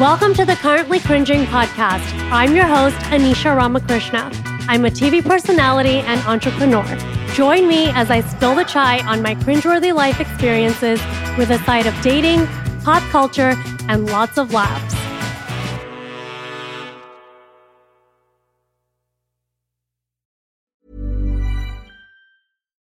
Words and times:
Welcome 0.00 0.32
to 0.36 0.46
the 0.46 0.54
Currently 0.54 0.98
Cringing 1.00 1.44
podcast. 1.44 2.00
I'm 2.32 2.56
your 2.56 2.64
host, 2.64 2.96
Anisha 3.10 3.54
Ramakrishna. 3.54 4.30
I'm 4.66 4.86
a 4.86 4.88
TV 4.88 5.22
personality 5.22 5.98
and 5.98 6.18
entrepreneur. 6.22 6.86
Join 7.34 7.68
me 7.68 7.90
as 7.90 8.10
I 8.10 8.22
spill 8.22 8.54
the 8.54 8.64
chai 8.64 9.06
on 9.06 9.20
my 9.20 9.34
cringeworthy 9.34 9.94
life 9.94 10.18
experiences 10.18 10.98
with 11.36 11.50
a 11.50 11.58
side 11.64 11.84
of 11.84 11.94
dating, 12.00 12.46
pop 12.82 13.02
culture, 13.10 13.54
and 13.90 14.06
lots 14.06 14.38
of 14.38 14.54
laughs. 14.54 14.94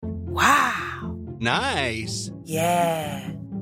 Wow. 0.04 1.18
Nice. 1.39 2.29
Yeah. 2.45 3.41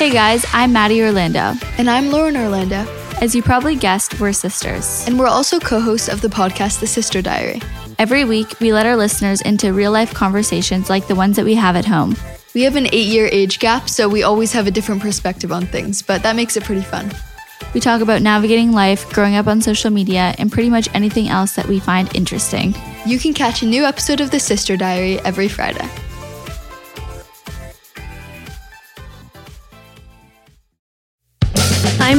Hey 0.00 0.10
guys, 0.10 0.46
I'm 0.54 0.72
Maddie 0.72 1.02
Orlando. 1.02 1.52
And 1.76 1.90
I'm 1.90 2.10
Lauren 2.10 2.34
Orlando. 2.34 2.86
As 3.20 3.34
you 3.34 3.42
probably 3.42 3.76
guessed, 3.76 4.18
we're 4.18 4.32
sisters. 4.32 5.04
And 5.06 5.18
we're 5.18 5.26
also 5.26 5.60
co 5.60 5.78
hosts 5.78 6.08
of 6.08 6.22
the 6.22 6.28
podcast 6.28 6.80
The 6.80 6.86
Sister 6.86 7.20
Diary. 7.20 7.60
Every 7.98 8.24
week, 8.24 8.58
we 8.60 8.72
let 8.72 8.86
our 8.86 8.96
listeners 8.96 9.42
into 9.42 9.74
real 9.74 9.92
life 9.92 10.14
conversations 10.14 10.88
like 10.88 11.06
the 11.06 11.14
ones 11.14 11.36
that 11.36 11.44
we 11.44 11.54
have 11.54 11.76
at 11.76 11.84
home. 11.84 12.16
We 12.54 12.62
have 12.62 12.76
an 12.76 12.86
eight 12.94 13.08
year 13.08 13.28
age 13.30 13.58
gap, 13.58 13.90
so 13.90 14.08
we 14.08 14.22
always 14.22 14.54
have 14.54 14.66
a 14.66 14.70
different 14.70 15.02
perspective 15.02 15.52
on 15.52 15.66
things, 15.66 16.00
but 16.00 16.22
that 16.22 16.34
makes 16.34 16.56
it 16.56 16.64
pretty 16.64 16.80
fun. 16.80 17.12
We 17.74 17.80
talk 17.80 18.00
about 18.00 18.22
navigating 18.22 18.72
life, 18.72 19.06
growing 19.12 19.36
up 19.36 19.48
on 19.48 19.60
social 19.60 19.90
media, 19.90 20.34
and 20.38 20.50
pretty 20.50 20.70
much 20.70 20.88
anything 20.94 21.28
else 21.28 21.56
that 21.56 21.68
we 21.68 21.78
find 21.78 22.08
interesting. 22.16 22.74
You 23.04 23.18
can 23.18 23.34
catch 23.34 23.60
a 23.60 23.66
new 23.66 23.84
episode 23.84 24.22
of 24.22 24.30
The 24.30 24.40
Sister 24.40 24.78
Diary 24.78 25.20
every 25.26 25.48
Friday. 25.48 25.90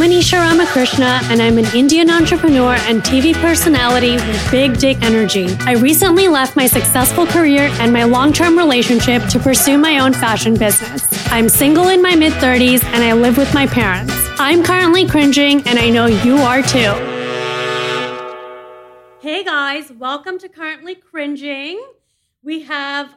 I'm 0.01 0.09
Anisha 0.09 0.39
Ramakrishna, 0.39 1.19
and 1.25 1.39
I'm 1.43 1.59
an 1.59 1.75
Indian 1.75 2.09
entrepreneur 2.09 2.73
and 2.87 3.03
TV 3.03 3.35
personality 3.35 4.13
with 4.13 4.49
big 4.49 4.79
dick 4.79 4.97
energy. 5.03 5.55
I 5.59 5.73
recently 5.73 6.27
left 6.27 6.55
my 6.55 6.65
successful 6.65 7.27
career 7.27 7.69
and 7.73 7.93
my 7.93 8.05
long 8.05 8.33
term 8.33 8.57
relationship 8.57 9.23
to 9.27 9.37
pursue 9.37 9.77
my 9.77 9.99
own 9.99 10.13
fashion 10.13 10.57
business. 10.57 11.07
I'm 11.31 11.47
single 11.47 11.89
in 11.89 12.01
my 12.01 12.15
mid 12.15 12.33
30s 12.33 12.83
and 12.83 13.03
I 13.03 13.13
live 13.13 13.37
with 13.37 13.53
my 13.53 13.67
parents. 13.67 14.11
I'm 14.39 14.63
currently 14.63 15.07
cringing, 15.07 15.61
and 15.67 15.77
I 15.77 15.91
know 15.91 16.07
you 16.07 16.37
are 16.37 16.63
too. 16.63 16.93
Hey 19.19 19.43
guys, 19.43 19.91
welcome 19.91 20.39
to 20.39 20.49
Currently 20.49 20.95
Cringing. 20.95 21.79
We 22.41 22.63
have 22.63 23.13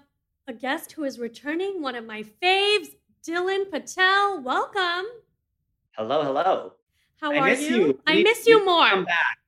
a 0.47 0.53
guest 0.53 0.93
who 0.93 1.05
is 1.05 1.19
returning, 1.19 1.81
one 1.81 1.95
of 1.95 2.05
my 2.05 2.25
faves, 2.43 2.89
Dylan 3.27 3.71
Patel. 3.71 4.43
Welcome. 4.43 5.07
Hello, 5.97 6.25
hello. 6.25 6.73
How 7.21 7.31
I 7.31 7.39
are 7.39 7.45
miss 7.51 7.61
you? 7.61 7.77
you. 7.77 8.01
I 8.05 8.21
miss 8.25 8.49
you 8.49 8.59
you 8.59 8.67
more. 8.67 8.89
Come 8.89 9.05
back. 9.05 9.39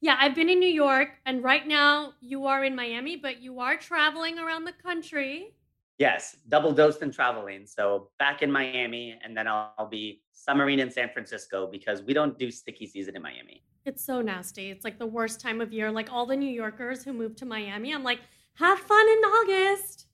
Yeah, 0.00 0.16
I've 0.20 0.36
been 0.36 0.48
in 0.48 0.60
New 0.60 0.68
York, 0.68 1.08
and 1.26 1.42
right 1.42 1.66
now 1.66 2.12
you 2.20 2.46
are 2.46 2.64
in 2.64 2.76
Miami, 2.76 3.16
but 3.16 3.42
you 3.42 3.58
are 3.58 3.76
traveling 3.76 4.38
around 4.38 4.62
the 4.62 4.72
country. 4.72 5.56
Yes, 5.98 6.36
double 6.48 6.70
dosed 6.70 7.02
and 7.02 7.12
traveling. 7.12 7.66
So 7.66 8.10
back 8.20 8.42
in 8.42 8.52
Miami, 8.52 9.18
and 9.24 9.36
then 9.36 9.48
I'll, 9.48 9.72
I'll 9.76 9.88
be 9.88 10.22
summering 10.30 10.78
in 10.78 10.88
San 10.88 11.10
Francisco 11.12 11.66
because 11.66 12.00
we 12.02 12.14
don't 12.14 12.38
do 12.38 12.48
sticky 12.52 12.86
season 12.86 13.16
in 13.16 13.22
Miami. 13.22 13.64
It's 13.84 14.06
so 14.06 14.22
nasty. 14.22 14.70
It's 14.70 14.84
like 14.84 15.00
the 15.00 15.06
worst 15.06 15.40
time 15.40 15.60
of 15.60 15.72
year. 15.72 15.90
Like 15.90 16.12
all 16.12 16.26
the 16.26 16.36
New 16.36 16.50
Yorkers 16.50 17.02
who 17.02 17.12
move 17.12 17.34
to 17.36 17.44
Miami, 17.44 17.92
I'm 17.92 18.04
like, 18.04 18.20
have 18.54 18.78
fun 18.78 19.08
in 19.08 19.18
August. 19.18 20.06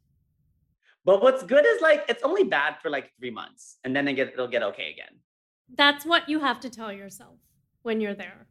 But 1.05 1.23
what's 1.23 1.43
good 1.43 1.67
is 1.67 1.83
like 1.83 2.07
it's 2.09 2.23
only 2.23 2.45
bad 2.45 2.77
for 2.81 2.89
like 2.89 3.13
three 3.19 3.31
months, 3.31 3.77
and 3.85 3.95
then 3.95 4.09
it 4.09 4.15
get, 4.15 4.29
it'll 4.29 4.49
get 4.49 4.63
okay 4.63 4.91
again. 4.91 5.21
That's 5.73 6.05
what 6.05 6.29
you 6.29 6.41
have 6.41 6.61
to 6.61 6.71
tell 6.71 6.93
yourself 6.93 7.37
when 7.83 8.01
you're 8.01 8.15
there. 8.15 8.47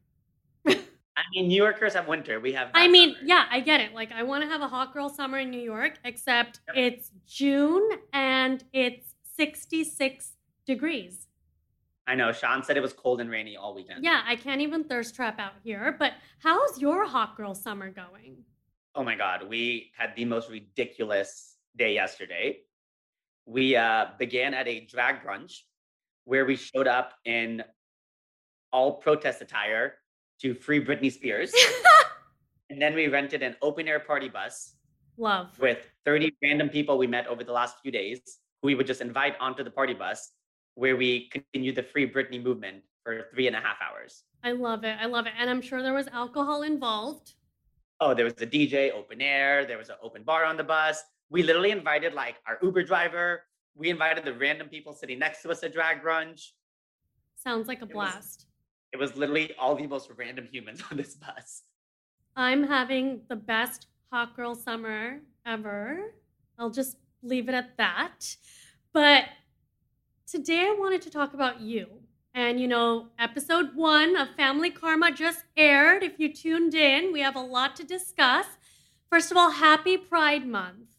I 1.15 1.23
mean, 1.35 1.47
New 1.47 1.55
Yorkers 1.55 1.93
have 1.93 2.07
winter. 2.07 2.39
We 2.39 2.53
have. 2.53 2.69
I 2.73 2.87
mean, 2.87 3.13
summer. 3.13 3.27
yeah, 3.27 3.45
I 3.51 3.59
get 3.59 3.81
it. 3.81 3.93
Like, 3.93 4.11
I 4.11 4.23
want 4.23 4.43
to 4.43 4.49
have 4.49 4.61
a 4.61 4.67
hot 4.67 4.93
girl 4.93 5.09
summer 5.09 5.37
in 5.37 5.51
New 5.51 5.61
York, 5.61 5.99
except 6.03 6.61
it's 6.75 7.11
June 7.27 7.87
and 8.13 8.63
it's 8.73 9.13
66 9.35 10.31
degrees. 10.65 11.27
I 12.07 12.15
know. 12.15 12.31
Sean 12.31 12.63
said 12.63 12.77
it 12.77 12.81
was 12.81 12.93
cold 12.93 13.21
and 13.21 13.29
rainy 13.29 13.55
all 13.55 13.75
weekend. 13.75 14.03
Yeah, 14.03 14.21
I 14.25 14.35
can't 14.35 14.61
even 14.61 14.83
thirst 14.83 15.15
trap 15.15 15.39
out 15.39 15.53
here. 15.63 15.95
But 15.97 16.13
how's 16.39 16.81
your 16.81 17.05
hot 17.07 17.37
girl 17.37 17.53
summer 17.53 17.91
going? 17.91 18.37
Oh 18.95 19.03
my 19.03 19.15
God, 19.15 19.47
we 19.47 19.91
had 19.97 20.15
the 20.15 20.25
most 20.25 20.49
ridiculous 20.49 21.55
day 21.75 21.93
yesterday. 21.93 22.59
We 23.45 23.75
uh, 23.75 24.07
began 24.19 24.53
at 24.53 24.67
a 24.67 24.81
drag 24.85 25.23
brunch 25.23 25.61
where 26.25 26.45
we 26.45 26.55
showed 26.55 26.87
up 26.87 27.13
in 27.25 27.63
all 28.71 28.93
protest 28.93 29.41
attire 29.41 29.95
to 30.41 30.53
free 30.53 30.83
Britney 30.83 31.11
Spears. 31.11 31.53
and 32.69 32.81
then 32.81 32.95
we 32.95 33.07
rented 33.07 33.43
an 33.43 33.55
open 33.61 33.87
air 33.87 33.99
party 33.99 34.29
bus 34.29 34.75
Love. 35.17 35.57
with 35.59 35.89
30 36.05 36.33
random 36.41 36.69
people 36.69 36.97
we 36.97 37.07
met 37.07 37.27
over 37.27 37.43
the 37.43 37.51
last 37.51 37.75
few 37.81 37.91
days 37.91 38.19
who 38.61 38.67
we 38.67 38.75
would 38.75 38.87
just 38.87 39.01
invite 39.01 39.35
onto 39.39 39.63
the 39.63 39.69
party 39.69 39.93
bus 39.93 40.31
where 40.75 40.95
we 40.95 41.29
continued 41.29 41.75
the 41.75 41.83
free 41.83 42.09
Britney 42.09 42.41
movement 42.41 42.77
for 43.03 43.27
three 43.33 43.47
and 43.47 43.55
a 43.55 43.59
half 43.59 43.77
hours. 43.81 44.23
I 44.43 44.51
love 44.53 44.83
it. 44.83 44.97
I 44.99 45.05
love 45.05 45.27
it. 45.27 45.33
And 45.37 45.49
I'm 45.49 45.61
sure 45.61 45.83
there 45.83 45.93
was 45.93 46.07
alcohol 46.07 46.63
involved. 46.63 47.33
Oh, 47.99 48.13
there 48.13 48.25
was 48.25 48.33
a 48.41 48.47
DJ, 48.47 48.91
open 48.91 49.21
air, 49.21 49.65
there 49.65 49.77
was 49.77 49.89
an 49.89 49.95
open 50.01 50.23
bar 50.23 50.45
on 50.45 50.57
the 50.57 50.63
bus. 50.63 51.03
We 51.29 51.43
literally 51.43 51.71
invited 51.71 52.13
like 52.13 52.35
our 52.47 52.57
Uber 52.61 52.83
driver. 52.83 53.43
We 53.75 53.89
invited 53.89 54.23
the 54.23 54.33
random 54.33 54.69
people 54.69 54.93
sitting 54.93 55.19
next 55.19 55.41
to 55.43 55.49
us 55.49 55.63
at 55.63 55.73
drag 55.73 56.01
brunch. 56.01 56.51
Sounds 57.35 57.67
like 57.67 57.81
a 57.81 57.85
was- 57.85 57.93
blast. 57.93 58.45
It 58.91 58.99
was 58.99 59.15
literally 59.15 59.53
all 59.57 59.75
the 59.75 59.87
most 59.87 60.09
random 60.15 60.47
humans 60.51 60.83
on 60.91 60.97
this 60.97 61.15
bus. 61.15 61.63
I'm 62.35 62.63
having 62.63 63.21
the 63.27 63.35
best 63.35 63.87
hot 64.11 64.35
girl 64.35 64.53
summer 64.53 65.19
ever. 65.45 66.13
I'll 66.59 66.69
just 66.69 66.97
leave 67.23 67.49
it 67.49 67.55
at 67.55 67.77
that. 67.77 68.35
But 68.91 69.25
today 70.27 70.59
I 70.59 70.75
wanted 70.77 71.01
to 71.03 71.09
talk 71.09 71.33
about 71.33 71.61
you. 71.61 71.87
And 72.35 72.59
you 72.59 72.67
know, 72.67 73.09
episode 73.19 73.75
one 73.75 74.15
of 74.15 74.29
Family 74.35 74.71
Karma 74.71 75.11
just 75.11 75.43
aired. 75.57 76.03
If 76.03 76.19
you 76.19 76.33
tuned 76.33 76.73
in, 76.73 77.11
we 77.13 77.21
have 77.21 77.35
a 77.35 77.41
lot 77.41 77.75
to 77.77 77.83
discuss. 77.83 78.45
First 79.09 79.31
of 79.31 79.37
all, 79.37 79.51
happy 79.51 79.97
Pride 79.97 80.47
Month. 80.47 80.92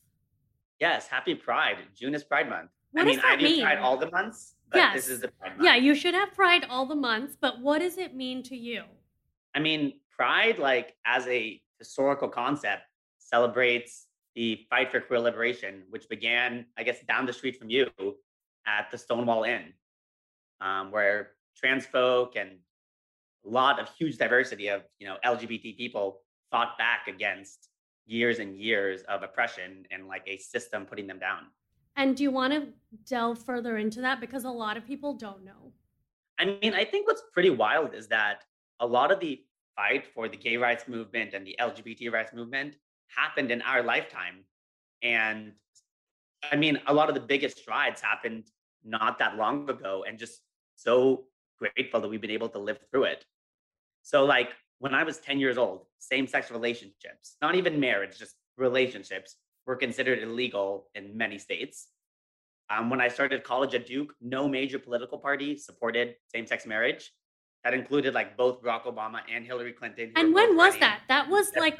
Yes, 0.84 1.08
happy 1.08 1.34
Pride. 1.34 1.78
June 1.96 2.14
is 2.14 2.22
Pride 2.22 2.46
Month. 2.46 2.69
What 2.92 3.00
I 3.00 3.04
mean, 3.06 3.14
does 3.14 3.22
that 3.22 3.32
I 3.32 3.36
do 3.36 3.44
mean? 3.44 3.62
pride 3.62 3.78
all 3.78 3.96
the 3.96 4.10
months, 4.10 4.56
but 4.70 4.76
yes. 4.76 4.94
this 4.94 5.08
is 5.08 5.20
the 5.20 5.28
pride 5.28 5.56
month. 5.56 5.64
yeah, 5.64 5.76
you 5.76 5.94
should 5.94 6.12
have 6.12 6.34
pride 6.34 6.66
all 6.69 6.84
the 6.84 6.94
months, 6.94 7.38
but 7.40 7.58
what 7.62 7.78
does 7.78 7.96
it 7.96 8.14
mean 8.14 8.42
to 8.42 8.54
you? 8.54 8.82
I 9.54 9.60
mean, 9.60 9.94
pride, 10.10 10.58
like 10.58 10.94
as 11.06 11.26
a 11.26 11.58
historical 11.78 12.28
concept, 12.28 12.82
celebrates 13.16 14.08
the 14.34 14.66
fight 14.69 14.90
for 14.90 15.00
queer 15.00 15.20
liberation, 15.20 15.84
which 15.88 16.06
began, 16.10 16.66
I 16.76 16.82
guess, 16.82 17.00
down 17.08 17.25
the 17.25 17.32
street 17.32 17.58
from 17.58 17.70
you 17.70 17.88
at 18.66 18.90
the 18.90 18.98
Stonewall 18.98 19.44
Inn, 19.44 19.72
um, 20.60 20.90
where 20.90 21.31
trans 21.56 21.86
folk 21.86 22.36
and 22.36 22.50
a 23.46 23.48
lot 23.48 23.81
of 23.81 23.88
huge 23.98 24.19
diversity 24.19 24.69
of 24.69 24.82
you 24.98 25.06
know 25.06 25.16
LGBT 25.25 25.78
people 25.78 26.20
fought 26.50 26.76
back 26.76 27.08
against 27.08 27.70
years 28.06 28.38
and 28.38 28.56
years 28.56 29.02
of 29.08 29.22
oppression 29.22 29.86
and 29.90 30.06
like 30.06 30.22
a 30.26 30.36
system 30.36 30.84
putting 30.86 31.06
them 31.06 31.18
down. 31.18 31.44
And 31.96 32.16
do 32.16 32.22
you 32.22 32.30
want 32.30 32.52
to 32.52 32.68
delve 33.06 33.38
further 33.38 33.76
into 33.78 34.00
that? 34.00 34.20
Because 34.20 34.44
a 34.44 34.50
lot 34.50 34.76
of 34.76 34.86
people 34.86 35.14
don't 35.14 35.44
know. 35.44 35.72
I 36.38 36.44
mean, 36.44 36.74
I 36.74 36.84
think 36.84 37.06
what's 37.06 37.22
pretty 37.32 37.50
wild 37.50 37.94
is 37.94 38.08
that 38.08 38.44
a 38.80 38.86
lot 38.86 39.12
of 39.12 39.20
the 39.20 39.42
fight 39.76 40.06
for 40.14 40.28
the 40.28 40.36
gay 40.36 40.56
rights 40.56 40.88
movement 40.88 41.34
and 41.34 41.46
the 41.46 41.56
LGBT 41.60 42.12
rights 42.12 42.32
movement 42.32 42.74
happened 43.06 43.50
in 43.50 43.62
our 43.62 43.82
lifetime. 43.82 44.44
And 45.02 45.52
I 46.50 46.56
mean, 46.56 46.80
a 46.86 46.94
lot 46.94 47.08
of 47.08 47.14
the 47.14 47.20
biggest 47.20 47.58
strides 47.58 48.00
happened 48.00 48.44
not 48.84 49.18
that 49.18 49.36
long 49.36 49.68
ago, 49.70 50.04
and 50.06 50.18
just 50.18 50.42
so 50.74 51.24
grateful 51.58 52.00
that 52.00 52.08
we've 52.08 52.20
been 52.20 52.30
able 52.30 52.48
to 52.50 52.58
live 52.58 52.78
through 52.90 53.04
it. 53.04 53.24
So, 54.02 54.24
like, 54.24 54.50
when 54.78 54.94
I 54.94 55.04
was 55.04 55.18
10 55.18 55.38
years 55.38 55.58
old, 55.58 55.86
same 55.98 56.26
sex 56.26 56.50
relationships, 56.50 57.36
not 57.40 57.54
even 57.54 57.80
marriage, 57.80 58.18
just 58.18 58.34
relationships, 58.56 59.36
were 59.66 59.76
considered 59.76 60.22
illegal 60.22 60.88
in 60.94 61.16
many 61.16 61.38
states. 61.38 61.88
Um, 62.70 62.90
when 62.90 63.00
I 63.00 63.08
started 63.08 63.44
college 63.44 63.74
at 63.74 63.86
Duke, 63.86 64.14
no 64.20 64.48
major 64.48 64.78
political 64.78 65.18
party 65.18 65.56
supported 65.56 66.16
same 66.28 66.46
sex 66.46 66.66
marriage. 66.66 67.12
That 67.62 67.72
included 67.72 68.12
like 68.12 68.36
both 68.36 68.62
Barack 68.62 68.84
Obama 68.84 69.20
and 69.34 69.44
Hillary 69.44 69.72
Clinton. 69.72 70.12
And 70.16 70.34
when 70.34 70.54
was 70.56 70.78
that? 70.80 71.00
That 71.08 71.30
was 71.30 71.50
like 71.56 71.78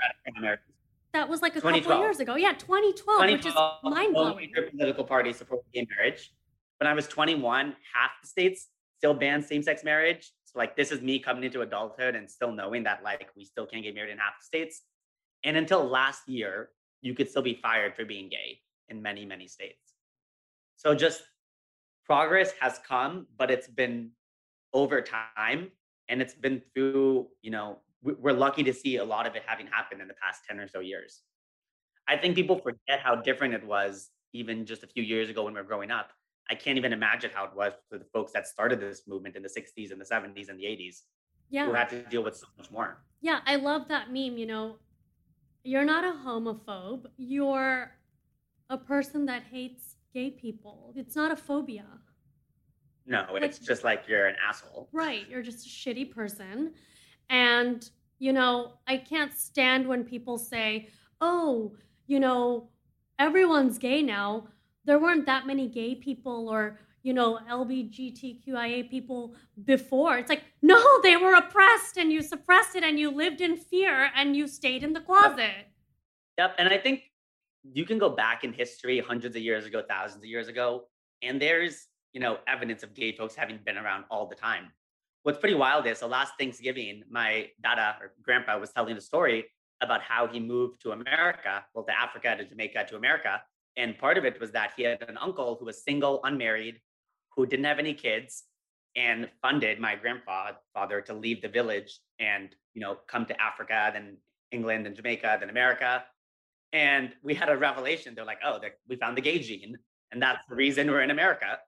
that 1.13 1.29
was 1.29 1.43
like 1.43 1.53
a 1.53 1.61
couple 1.61 1.79
2012. 1.79 2.01
years 2.01 2.21
ago. 2.21 2.37
Yeah, 2.37 2.55
2012, 2.55 3.21
which 3.21 3.47
is 3.47 3.53
2012, 3.53 3.85
mind 3.85 4.13
no 4.13 4.25
blowing. 4.25 4.37
major 4.37 4.69
political 4.71 5.05
party 5.05 5.33
supported 5.33 5.65
gay 5.73 5.87
marriage. 5.97 6.33
When 6.81 6.89
I 6.89 6.95
was 6.95 7.07
21, 7.07 7.77
half 7.95 8.11
the 8.21 8.29
states 8.29 8.69
still 8.99 9.15
banned 9.15 9.45
same-sex 9.45 9.85
marriage. 9.85 10.33
Like 10.55 10.77
this 10.77 10.93
is 10.93 11.01
me 11.01 11.19
coming 11.19 11.45
into 11.45 11.63
adulthood 11.63 12.15
and 12.15 12.31
still 12.31 12.53
knowing 12.53 12.85
that 12.85 13.03
like 13.03 13.31
we 13.37 13.45
still 13.45 13.67
can't 13.67 13.83
get 13.83 13.95
married 13.95 14.11
in 14.11 14.19
half 14.19 14.39
the 14.39 14.45
states. 14.45 14.83
And 15.43 15.57
until 15.57 15.85
last 15.87 16.29
year, 16.29 16.71
you 17.01 17.15
could 17.15 17.29
still 17.29 17.43
be 17.43 17.55
fired 17.55 17.95
for 17.95 18.05
being 18.05 18.29
gay 18.29 18.61
in 18.89 19.03
many, 19.03 19.25
many 19.27 19.47
states. 19.47 19.95
So 20.77 20.95
just 20.95 21.23
progress 22.05 22.53
has 22.61 22.79
come, 22.87 23.27
but 23.37 23.51
it's 23.51 23.69
been 23.69 24.11
over 24.73 25.03
time 25.03 25.71
and 26.09 26.21
it's 26.21 26.35
been 26.35 26.63
through, 26.75 27.29
you 27.43 27.51
know, 27.51 27.81
we- 28.03 28.15
we're 28.15 28.33
lucky 28.33 28.63
to 28.65 28.73
see 28.73 28.97
a 28.97 29.05
lot 29.05 29.27
of 29.27 29.35
it 29.35 29.43
having 29.47 29.67
happened 29.67 30.03
in 30.03 30.09
the 30.09 30.15
past 30.15 30.45
10 30.45 30.61
or 30.61 30.69
so 30.69 30.81
years. 30.81 31.23
I 32.07 32.17
think 32.19 32.35
people 32.35 32.59
forget 32.59 33.01
how 33.01 33.17
different 33.17 33.55
it 33.55 33.65
was 33.65 34.11
even 34.33 34.67
just 34.67 34.83
a 34.83 34.87
few 34.87 35.03
years 35.03 35.31
ago 35.31 35.45
when 35.45 35.55
we 35.55 35.61
were 35.61 35.67
growing 35.67 35.91
up. 35.91 36.13
I 36.51 36.55
can't 36.55 36.77
even 36.77 36.93
imagine 36.93 37.31
how 37.33 37.45
it 37.45 37.55
was 37.55 37.73
for 37.89 37.99
the 37.99 38.05
folks 38.05 38.33
that 38.33 38.47
started 38.47 38.81
this 38.81 39.03
movement 39.07 39.37
in 39.37 39.43
the 39.43 39.49
60s 39.49 39.91
and 39.93 40.01
the 40.01 40.05
70s 40.05 40.49
and 40.51 40.59
the 40.59 40.65
80s 40.65 41.03
Yeah. 41.51 41.67
who 41.67 41.73
had 41.73 41.89
to 41.91 42.03
deal 42.05 42.23
with 42.23 42.37
so 42.37 42.47
much 42.59 42.71
more. 42.71 43.03
Yeah, 43.21 43.41
I 43.47 43.57
love 43.57 43.89
that 43.89 44.09
meme. 44.13 44.37
You 44.37 44.47
know, 44.47 44.79
you're 45.63 45.85
not 45.85 46.05
a 46.05 46.13
homophobe. 46.25 47.07
You're 47.17 47.93
a 48.69 48.77
person 48.77 49.25
that 49.27 49.45
hates 49.45 49.97
gay 50.13 50.31
people. 50.31 50.93
It's 50.97 51.17
not 51.17 51.31
a 51.33 51.37
phobia. 51.37 51.87
No, 53.07 53.27
it's 53.37 53.59
just 53.59 53.85
like 53.85 54.05
you're 54.09 54.27
an 54.27 54.37
asshole. 54.47 54.89
Right. 54.93 55.29
You're 55.29 55.43
just 55.43 55.67
a 55.67 55.69
shitty 55.69 56.11
person. 56.11 56.73
And, 57.29 57.89
you 58.19 58.33
know, 58.33 58.75
I 58.87 58.97
can't 58.99 59.33
stand 59.37 59.87
when 59.87 60.05
people 60.05 60.39
say, 60.39 60.89
oh, 61.21 61.75
you 62.07 62.19
know, 62.21 62.71
everyone's 63.19 63.79
gay 63.79 64.03
now. 64.03 64.49
There 64.85 64.99
weren't 64.99 65.27
that 65.27 65.47
many 65.47 65.69
gay 65.69 65.95
people 65.95 66.49
or, 66.49 66.79
you 67.03 67.13
know, 67.13 67.39
LGBTQIA 67.51 68.91
people 68.91 69.35
before. 69.65 70.19
It's 70.19 70.29
like, 70.29 70.43
no, 70.63 70.83
they 71.03 71.17
were 71.17 71.35
oppressed 71.35 71.97
and 71.97 72.13
you 72.13 72.23
suppressed 72.23 72.77
it 72.77 72.85
and 72.85 72.99
you 72.99 73.11
lived 73.11 73.41
in 73.41 73.57
fear 73.57 74.11
and 74.15 74.37
you 74.37 74.47
stayed 74.47 74.83
in 74.83 74.93
the 74.93 75.01
closet. 75.01 75.69
Yep. 76.39 76.55
And 76.59 76.69
I 76.69 76.79
think 76.79 77.03
you 77.63 77.85
can 77.87 77.99
go 77.99 78.11
back 78.11 78.45
in 78.45 78.53
history 78.53 79.01
hundreds 79.01 79.37
of 79.37 79.43
years 79.43 79.65
ago, 79.67 79.83
thousands 79.89 80.23
of 80.23 80.29
years 80.29 80.49
ago, 80.49 80.85
and 81.23 81.41
there's, 81.41 81.87
you 82.13 82.21
know, 82.21 82.39
evidence 82.47 82.83
of 82.83 82.95
gay 82.95 83.17
folks 83.17 83.35
having 83.35 83.59
been 83.65 83.79
around 83.79 84.05
all 84.11 84.27
the 84.27 84.35
time. 84.35 84.71
What's 85.23 85.39
pretty 85.39 85.55
wild 85.55 85.87
is 85.87 86.01
the 86.01 86.07
last 86.07 86.35
Thanksgiving, 86.39 87.03
my 87.09 87.49
dada 87.63 87.97
or 88.01 88.13
grandpa 88.23 88.59
was 88.59 88.71
telling 88.71 88.97
a 88.97 89.01
story 89.01 89.47
about 89.81 90.03
how 90.03 90.27
he 90.27 90.39
moved 90.39 90.83
to 90.83 90.93
America, 90.93 91.65
well, 91.75 91.85
to 91.85 91.99
Africa, 91.99 92.37
to 92.37 92.45
Jamaica, 92.45 92.87
to 92.91 92.97
America. 92.97 93.43
And 93.77 93.99
part 93.99 94.19
of 94.19 94.25
it 94.25 94.41
was 94.41 94.53
that 94.53 94.73
he 94.77 94.85
had 94.85 95.03
an 95.09 95.19
uncle 95.19 95.57
who 95.59 95.67
was 95.67 95.83
single, 95.83 96.21
unmarried, 96.25 96.81
who 97.37 97.47
didn't 97.47 97.65
have 97.65 97.79
any 97.79 97.95
kids, 97.95 98.45
and 98.97 99.29
funded 99.43 99.81
my 99.81 99.97
grandfather 99.97 101.01
to 101.01 101.15
leave 101.15 101.43
the 101.43 101.49
village 101.49 101.99
and, 102.21 102.55
you 102.75 102.81
know, 102.81 102.97
come 103.09 103.27
to 103.27 103.41
Africa, 103.43 103.91
then 103.93 104.17
England 104.53 104.87
and 104.87 104.95
Jamaica, 104.95 105.39
then 105.41 105.51
America. 105.51 106.05
And 106.73 107.13
we 107.23 107.35
had 107.35 107.49
a 107.49 107.57
revelation. 107.57 108.15
They're 108.15 108.25
like, 108.25 108.41
oh, 108.45 108.59
they're- 108.61 108.79
we 108.89 108.97
found 108.97 109.17
the 109.17 109.21
gay 109.21 109.39
gene. 109.41 109.77
And 110.13 110.23
that's 110.23 110.47
the 110.49 110.55
reason 110.55 110.91
we're 110.91 111.03
in 111.03 111.11
America. 111.11 111.59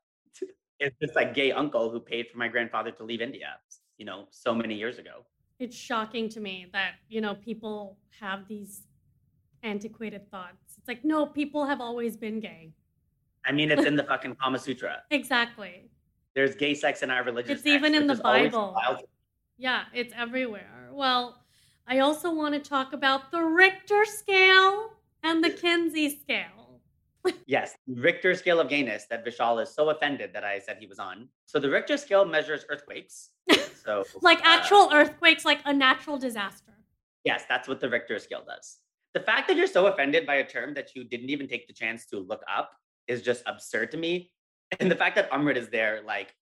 It's 0.79 0.97
this 1.01 1.15
like 1.17 1.33
gay 1.33 1.53
uncle 1.53 1.91
who 1.91 1.99
paid 1.99 2.29
for 2.31 2.37
my 2.37 2.49
grandfather 2.49 2.91
to 2.93 3.03
leave 3.03 3.23
India, 3.23 3.59
you 3.97 4.05
know, 4.05 4.27
so 4.31 4.55
many 4.55 4.75
years 4.75 4.99
ago. 4.99 5.25
It's 5.59 5.75
shocking 5.75 6.29
to 6.35 6.39
me 6.39 6.67
that, 6.75 6.93
you 7.09 7.23
know, 7.23 7.35
people 7.35 7.97
have 8.21 8.47
these 8.47 8.83
antiquated 9.63 10.31
thoughts. 10.31 10.66
It's 10.87 10.89
like, 10.89 11.05
no, 11.05 11.27
people 11.27 11.67
have 11.67 11.81
always 11.81 12.17
been 12.17 12.39
gay. 12.39 12.73
I 13.45 13.51
mean, 13.51 13.73
it's 13.73 13.85
in 13.85 13.97
the 13.97 14.05
fucking 14.09 14.37
Kama 14.37 14.57
Sutra. 14.57 15.03
Exactly. 15.11 15.91
There's 16.37 16.55
gay 16.55 16.75
sex 16.75 17.03
in 17.03 17.11
our 17.11 17.25
religious 17.25 17.59
It's 17.59 17.67
even 17.67 17.93
in 17.93 18.07
the 18.07 18.15
Bible. 18.15 18.79
Yeah, 19.59 19.87
it's 19.93 20.15
everywhere. 20.17 20.91
Well, 20.93 21.43
I 21.89 21.99
also 21.99 22.33
want 22.33 22.55
to 22.55 22.61
talk 22.61 22.93
about 22.93 23.33
the 23.33 23.43
Richter 23.43 24.05
scale 24.05 24.91
and 25.25 25.43
the 25.43 25.51
Kinsey 25.51 26.21
scale. 26.21 26.81
Yes, 27.49 27.75
Richter 27.89 28.37
scale 28.37 28.61
of 28.61 28.69
gayness 28.69 29.07
that 29.11 29.27
Vishal 29.27 29.61
is 29.61 29.75
so 29.75 29.91
offended 29.91 30.33
that 30.33 30.45
I 30.45 30.61
said 30.61 30.77
he 30.79 30.87
was 30.87 31.01
on. 31.01 31.29
So 31.47 31.59
the 31.59 31.69
Richter 31.69 31.97
scale 31.97 32.25
measures 32.25 32.65
earthquakes. 32.69 33.31
So 33.85 34.05
Like 34.23 34.39
uh, 34.39 34.43
actual 34.47 34.91
earthquakes, 34.93 35.45
like 35.45 35.59
a 35.65 35.73
natural 35.73 36.19
disaster. 36.19 36.73
Yes, 37.25 37.43
that's 37.49 37.67
what 37.67 37.81
the 37.81 37.89
Richter 37.89 38.21
scale 38.21 38.45
does. 38.47 38.79
The 39.17 39.23
fact 39.23 39.49
that 39.49 39.57
you're 39.57 39.67
so 39.67 39.87
offended 39.87 40.27
by 40.27 40.35
a 40.35 40.47
term 40.47 40.75
that 40.75 40.95
you 40.95 41.03
didn't 41.03 41.31
even 41.31 41.49
take 41.49 41.67
the 41.67 41.73
chance 41.73 42.05
to 42.09 42.19
look 42.19 42.43
up 42.55 42.73
is 43.09 43.23
just 43.23 43.43
absurd 43.47 43.91
to 43.93 43.97
me. 43.97 44.31
And 44.79 44.91
the 44.91 44.95
mm. 44.95 44.99
fact 44.99 45.17
that 45.17 45.31
Amrit 45.31 45.57
is 45.57 45.71
there, 45.71 46.03
like 46.05 46.35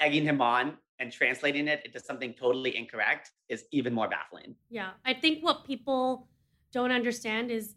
egging 0.00 0.24
him 0.24 0.40
on 0.40 0.78
and 0.98 1.12
translating 1.12 1.68
it 1.68 1.82
into 1.84 2.00
something 2.00 2.32
totally 2.32 2.74
incorrect 2.74 3.32
is 3.50 3.64
even 3.70 3.92
more 3.92 4.08
baffling. 4.08 4.54
Yeah. 4.70 4.92
I 5.04 5.12
think 5.12 5.44
what 5.44 5.66
people 5.66 6.26
don't 6.72 6.90
understand 6.90 7.50
is, 7.50 7.74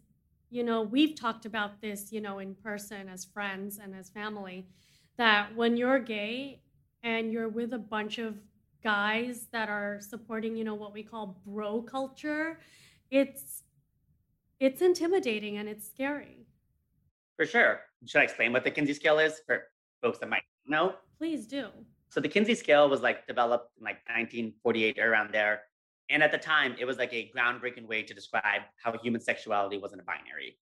you 0.50 0.64
know, 0.64 0.84
we've 0.84 1.20
talked 1.20 1.46
about 1.46 1.82
this, 1.82 2.14
you 2.14 2.22
know, 2.22 2.40
in 2.40 2.56
person 2.56 3.10
as 3.10 3.26
friends 3.26 3.80
and 3.84 3.94
as 3.94 4.10
family, 4.10 4.70
that 5.18 5.54
when 5.54 5.76
you're 5.76 6.00
gay 6.00 6.62
and 7.04 7.30
you're 7.30 7.50
with 7.50 7.74
a 7.74 7.78
bunch 7.78 8.20
of 8.20 8.38
guys 8.82 9.48
that 9.52 9.68
are 9.68 10.00
supporting, 10.00 10.56
you 10.56 10.64
know, 10.64 10.76
what 10.76 10.94
we 10.94 11.04
call 11.04 11.42
bro 11.46 11.82
culture, 11.82 12.62
it's 13.12 13.64
it's 14.60 14.82
intimidating 14.82 15.58
and 15.58 15.68
it's 15.68 15.88
scary. 15.88 16.48
For 17.36 17.46
sure. 17.46 17.82
Should 18.06 18.22
I 18.22 18.24
explain 18.24 18.54
what 18.54 18.64
the 18.64 18.72
Kinsey 18.72 18.94
scale 18.94 19.20
is 19.20 19.42
for 19.46 19.64
folks 20.02 20.20
that 20.20 20.30
might 20.30 20.44
know? 20.66 20.96
Please 21.18 21.48
do. 21.48 21.68
So 22.10 22.22
the 22.22 22.30
Kinsey 22.30 22.56
scale 22.56 22.90
was 22.90 23.02
like 23.02 23.28
developed 23.28 23.72
in 23.78 23.84
like 23.84 23.98
1948 24.08 25.00
or 25.00 25.12
around 25.12 25.34
there. 25.34 25.64
And 26.10 26.22
at 26.22 26.32
the 26.32 26.38
time, 26.38 26.76
it 26.80 26.86
was 26.86 26.98
like 26.98 27.12
a 27.14 27.32
groundbreaking 27.36 27.88
way 27.88 28.04
to 28.04 28.14
describe 28.14 28.62
how 28.82 28.98
human 29.00 29.20
sexuality 29.20 29.78
wasn't 29.78 30.02
a 30.02 30.04
binary. 30.06 30.58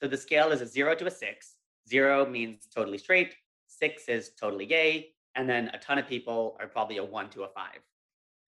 So 0.00 0.08
the 0.08 0.16
scale 0.16 0.50
is 0.50 0.60
a 0.60 0.66
zero 0.66 0.94
to 0.94 1.06
a 1.06 1.10
six. 1.10 1.54
Zero 1.88 2.26
means 2.26 2.66
totally 2.74 2.98
straight, 2.98 3.34
six 3.66 4.08
is 4.08 4.30
totally 4.40 4.66
gay, 4.66 5.10
and 5.34 5.48
then 5.48 5.68
a 5.74 5.78
ton 5.78 5.98
of 5.98 6.06
people 6.06 6.56
are 6.60 6.66
probably 6.66 6.98
a 6.98 7.04
one 7.04 7.28
to 7.30 7.42
a 7.42 7.48
five. 7.48 7.80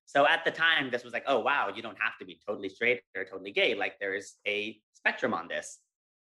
So 0.06 0.26
at 0.26 0.44
the 0.44 0.50
time, 0.50 0.90
this 0.90 1.02
was 1.04 1.12
like, 1.12 1.24
oh, 1.26 1.40
wow, 1.40 1.70
you 1.74 1.82
don't 1.82 1.96
have 1.98 2.18
to 2.20 2.24
be 2.24 2.38
totally 2.46 2.68
straight 2.68 3.00
or 3.16 3.24
totally 3.24 3.52
gay. 3.52 3.74
Like 3.74 3.94
there's 4.00 4.34
a 4.46 4.78
spectrum 4.92 5.34
on 5.34 5.48
this. 5.48 5.78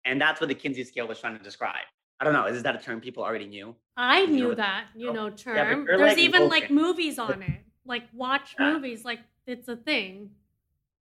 And 0.04 0.20
that's 0.20 0.40
what 0.40 0.49
the 0.49 0.54
Kinsey 0.54 0.85
scale 0.85 1.08
was 1.08 1.18
trying 1.18 1.37
to 1.37 1.42
describe. 1.42 1.85
I 2.20 2.25
don't 2.25 2.32
know. 2.32 2.46
Is 2.46 2.62
that 2.62 2.75
a 2.75 2.78
term 2.78 3.00
people 3.00 3.23
already 3.25 3.46
knew? 3.46 3.75
I 3.96 4.20
You 4.20 4.26
knew 4.28 4.54
that, 4.54 4.87
you 4.96 5.12
know, 5.12 5.30
term. 5.30 5.87
you're, 5.87 5.99
There's 5.99 6.12
like, 6.12 6.18
even 6.18 6.49
like 6.49 6.70
movies 6.70 7.18
on 7.18 7.42
it. 7.42 7.61
Like 7.85 8.04
watch 8.14 8.54
Yeah. 8.58 8.73
movies, 8.73 9.04
like 9.04 9.20
it's 9.46 9.68
a 9.68 9.76
thing. 9.76 10.30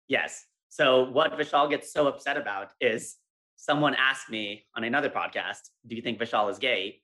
Yes. 0.09 0.47
So 0.69 1.11
what 1.11 1.33
Vishal 1.33 1.69
gets 1.71 1.93
so 1.93 2.07
upset 2.09 2.37
about 2.37 2.73
is 2.81 3.17
someone 3.57 3.95
asked 3.95 4.31
me 4.31 4.65
on 4.77 4.85
another 4.85 5.09
podcast, 5.11 5.71
"Do 5.87 5.97
you 5.97 6.03
think 6.03 6.19
Vishal 6.21 6.51
is 6.51 6.59
gay?" 6.59 7.03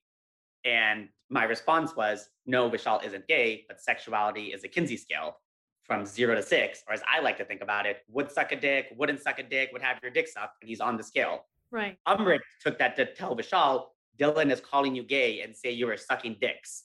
And 0.64 1.08
my 1.30 1.44
response 1.44 1.96
was, 1.96 2.28
no, 2.46 2.70
Vishal 2.70 3.04
isn't 3.04 3.26
gay, 3.26 3.64
but 3.68 3.80
sexuality 3.80 4.52
is 4.52 4.62
a 4.64 4.68
Kinsey 4.68 4.96
scale 4.96 5.36
from 5.84 6.06
zero 6.06 6.34
to 6.34 6.42
six, 6.42 6.82
or 6.88 6.94
as 6.94 7.02
I 7.10 7.20
like 7.20 7.36
to 7.38 7.44
think 7.44 7.60
about 7.62 7.86
it, 7.86 7.98
would 8.08 8.30
suck 8.30 8.52
a 8.52 8.56
dick, 8.56 8.88
wouldn't 8.96 9.20
suck 9.20 9.38
a 9.38 9.42
dick, 9.42 9.70
would 9.72 9.82
have 9.82 9.98
your 10.02 10.10
dick 10.10 10.28
sucked, 10.28 10.62
and 10.62 10.68
he's 10.68 10.80
on 10.80 10.96
the 10.96 11.02
scale. 11.02 11.44
Right. 11.70 11.98
Amrit 12.08 12.40
took 12.62 12.78
that 12.78 12.96
to 12.96 13.12
tell 13.14 13.36
Vishal, 13.36 13.86
Dylan 14.18 14.50
is 14.50 14.60
calling 14.60 14.94
you 14.94 15.02
gay 15.02 15.40
and 15.42 15.54
say 15.54 15.70
you 15.70 15.86
were 15.86 15.96
sucking 15.96 16.36
dicks. 16.40 16.84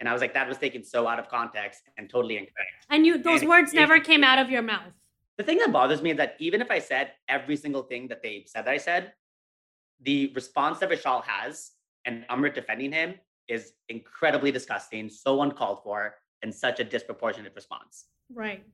And 0.00 0.08
I 0.08 0.12
was 0.12 0.22
like, 0.22 0.32
that 0.34 0.48
was 0.48 0.56
taken 0.56 0.82
so 0.82 1.06
out 1.06 1.18
of 1.18 1.28
context 1.28 1.82
and 1.98 2.08
totally 2.08 2.38
incorrect. 2.38 2.86
And 2.88 3.04
you 3.06 3.18
those 3.18 3.42
And 3.42 3.50
words 3.50 3.72
it- 3.72 3.76
never 3.76 4.00
came 4.00 4.24
out 4.24 4.38
of 4.38 4.50
your 4.50 4.62
mouth. 4.62 4.92
The 5.36 5.44
thing 5.44 5.58
that 5.58 5.72
bothers 5.72 6.02
me 6.02 6.10
is 6.10 6.16
that 6.16 6.36
even 6.38 6.60
if 6.60 6.70
I 6.70 6.78
said 6.80 7.12
every 7.28 7.56
single 7.56 7.82
thing 7.82 8.08
that 8.08 8.22
they 8.22 8.44
said 8.46 8.64
that 8.66 8.72
I 8.72 8.78
said, 8.78 9.12
the 10.02 10.32
response 10.34 10.78
that 10.80 10.90
Vishal 10.90 11.22
has 11.24 11.72
and 12.04 12.26
Amrit 12.28 12.54
defending 12.54 12.92
him 12.92 13.14
is 13.48 13.72
incredibly 13.88 14.50
disgusting, 14.50 15.08
so 15.08 15.42
uncalled 15.42 15.82
for, 15.82 16.14
and 16.42 16.54
such 16.54 16.80
a 16.80 16.84
disproportionate 16.84 17.54
response. 17.54 18.06
Right. 18.34 18.64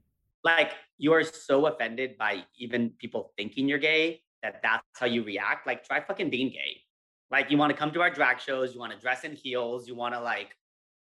Like 0.45 0.73
you 0.99 1.13
are 1.13 1.25
so 1.25 1.67
offended 1.67 2.17
by 2.19 2.45
even 2.57 2.91
people 2.99 3.33
thinking 3.37 3.69
you're 3.69 3.79
gay 3.79 4.23
that 4.43 4.61
that's 4.63 4.85
how 4.95 5.07
you 5.07 5.25
react. 5.25 5.67
Like 5.67 5.85
try 5.85 6.01
fucking 6.01 6.31
being 6.31 6.51
gay. 6.51 6.83
Like 7.31 7.51
you 7.51 7.59
want 7.59 7.71
to 7.71 7.77
come 7.77 7.91
to 7.93 8.01
our 8.01 8.11
drag 8.11 8.41
shows, 8.41 8.75
you 8.75 8.81
want 8.81 8.93
to 8.93 8.99
dress 8.99 9.25
in 9.25 9.33
heels, 9.33 9.89
you 9.89 9.95
want 9.95 10.15
to 10.15 10.21
like, 10.21 10.55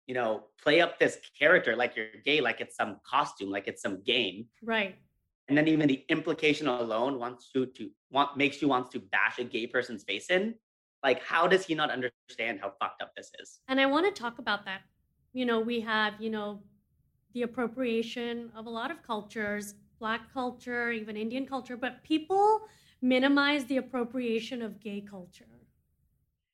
you 0.06 0.14
know, 0.14 0.44
play 0.62 0.80
up 0.80 0.98
this 0.98 1.18
character 1.38 1.76
like 1.76 1.96
you're 1.96 2.08
gay, 2.24 2.40
like 2.40 2.60
it's 2.60 2.76
some 2.76 2.98
costume, 3.08 3.50
like 3.50 3.66
it's 3.68 3.80
some 3.80 4.02
game. 4.02 4.46
Right. 4.62 4.96
And 5.48 5.56
then 5.56 5.66
even 5.66 5.88
the 5.88 6.04
implication 6.08 6.68
alone 6.68 7.18
wants 7.18 7.50
you 7.54 7.66
to 7.66 7.90
want 8.10 8.36
makes 8.36 8.62
you 8.62 8.68
want 8.68 8.90
to 8.92 9.00
bash 9.00 9.38
a 9.38 9.44
gay 9.44 9.66
person's 9.66 10.04
face 10.04 10.30
in. 10.30 10.54
Like, 11.02 11.22
how 11.24 11.46
does 11.46 11.64
he 11.64 11.74
not 11.74 11.90
understand 11.90 12.60
how 12.60 12.72
fucked 12.80 13.02
up 13.02 13.12
this 13.16 13.32
is? 13.40 13.60
And 13.68 13.80
I 13.80 13.86
want 13.86 14.06
to 14.06 14.22
talk 14.22 14.38
about 14.38 14.64
that. 14.66 14.82
You 15.32 15.46
know, 15.46 15.58
we 15.58 15.80
have, 15.80 16.14
you 16.20 16.30
know, 16.30 16.62
the 17.32 17.42
appropriation 17.42 18.50
of 18.56 18.66
a 18.66 18.70
lot 18.70 18.90
of 18.90 19.02
cultures, 19.02 19.74
Black 19.98 20.32
culture, 20.32 20.90
even 20.90 21.16
Indian 21.16 21.46
culture, 21.46 21.76
but 21.76 22.02
people 22.02 22.62
minimize 23.02 23.64
the 23.66 23.76
appropriation 23.76 24.62
of 24.62 24.80
gay 24.80 25.00
culture. 25.00 25.44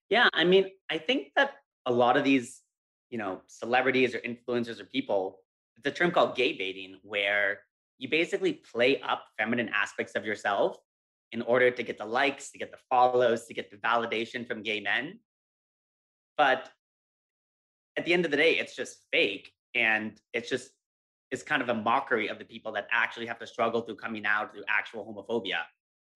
Yeah, 0.08 0.28
I 0.32 0.44
mean, 0.44 0.66
I 0.90 0.98
think 0.98 1.28
that 1.36 1.52
a 1.86 1.92
lot 1.92 2.16
of 2.16 2.24
these, 2.24 2.62
you 3.10 3.18
know, 3.18 3.42
celebrities 3.46 4.14
or 4.14 4.18
influencers 4.18 4.80
or 4.80 4.84
people, 4.84 5.40
a 5.84 5.90
term 5.90 6.10
called 6.10 6.36
gay 6.36 6.52
baiting, 6.56 6.96
where 7.02 7.60
you 7.98 8.08
basically 8.08 8.52
play 8.52 9.00
up 9.00 9.24
feminine 9.38 9.70
aspects 9.74 10.14
of 10.14 10.24
yourself 10.24 10.76
in 11.32 11.42
order 11.42 11.70
to 11.70 11.82
get 11.82 11.98
the 11.98 12.04
likes, 12.04 12.50
to 12.50 12.58
get 12.58 12.70
the 12.70 12.78
follows, 12.88 13.46
to 13.46 13.54
get 13.54 13.70
the 13.70 13.76
validation 13.78 14.46
from 14.46 14.62
gay 14.62 14.80
men. 14.80 15.18
But 16.36 16.68
at 17.96 18.04
the 18.04 18.12
end 18.12 18.24
of 18.24 18.30
the 18.30 18.36
day, 18.36 18.58
it's 18.58 18.76
just 18.76 18.98
fake. 19.12 19.50
And 19.76 20.18
it's 20.32 20.48
just, 20.48 20.70
it's 21.30 21.42
kind 21.42 21.60
of 21.62 21.68
a 21.68 21.74
mockery 21.74 22.28
of 22.28 22.38
the 22.38 22.44
people 22.44 22.72
that 22.72 22.86
actually 22.90 23.26
have 23.26 23.38
to 23.40 23.46
struggle 23.46 23.80
through 23.82 23.96
coming 23.96 24.24
out 24.26 24.52
through 24.52 24.64
actual 24.68 25.04
homophobia. 25.04 25.60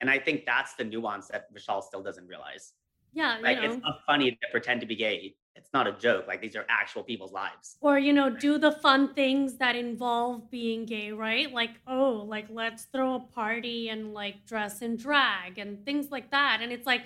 And 0.01 0.09
I 0.09 0.19
think 0.19 0.47
that's 0.47 0.75
the 0.75 0.85
nuance 0.85 1.29
that 1.29 1.53
Vishal 1.55 1.83
still 1.83 2.03
doesn't 2.03 2.27
realize. 2.27 2.73
Yeah, 3.13 3.37
you 3.39 3.43
Like 3.45 3.59
know. 3.59 3.65
it's 3.73 3.83
not 3.83 4.01
funny 4.07 4.31
to 4.33 4.39
pretend 4.51 4.81
to 4.83 4.87
be 4.87 4.97
gay. 4.97 5.35
It's 5.57 5.71
not 5.75 5.87
a 5.87 5.93
joke. 5.93 6.27
Like 6.29 6.41
these 6.41 6.57
are 6.57 6.65
actual 6.71 7.03
people's 7.03 7.33
lives. 7.33 7.77
or 7.81 7.99
you 7.99 8.13
know 8.13 8.31
do 8.31 8.57
the 8.57 8.73
fun 8.73 9.13
things 9.15 9.57
that 9.59 9.75
involve 9.77 10.49
being 10.51 10.87
gay 10.87 11.11
right 11.13 11.53
like 11.53 11.75
oh 11.87 12.25
like 12.35 12.47
let's 12.51 12.85
throw 12.85 13.15
a 13.17 13.21
party 13.21 13.89
and 13.91 14.15
like 14.15 14.37
dress 14.47 14.81
in 14.81 14.97
drag 14.97 15.59
and 15.59 15.85
things 15.85 16.11
like 16.11 16.31
that 16.31 16.61
and 16.63 16.73
it's 16.73 16.87
like 16.87 17.03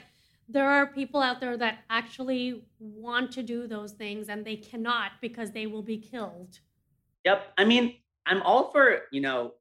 there 0.49 0.69
are 0.69 0.87
people 0.87 1.21
out 1.21 1.41
there 1.41 1.57
that 1.57 1.79
actually 1.89 2.65
want 2.79 3.33
to 3.33 3.43
do 3.43 3.67
those 3.67 3.93
things 3.93 4.29
and 4.29 4.45
they 4.45 4.57
cannot 4.57 5.13
because 5.21 5.51
they 5.53 5.67
will 5.67 5.83
be 5.83 5.97
killed 5.97 6.61
Yep. 7.25 7.53
I 7.57 7.65
mean, 7.65 7.97
I'm 8.27 8.43
all 8.43 8.71
for, 8.71 9.03
you 9.11 9.21
know, 9.21 9.55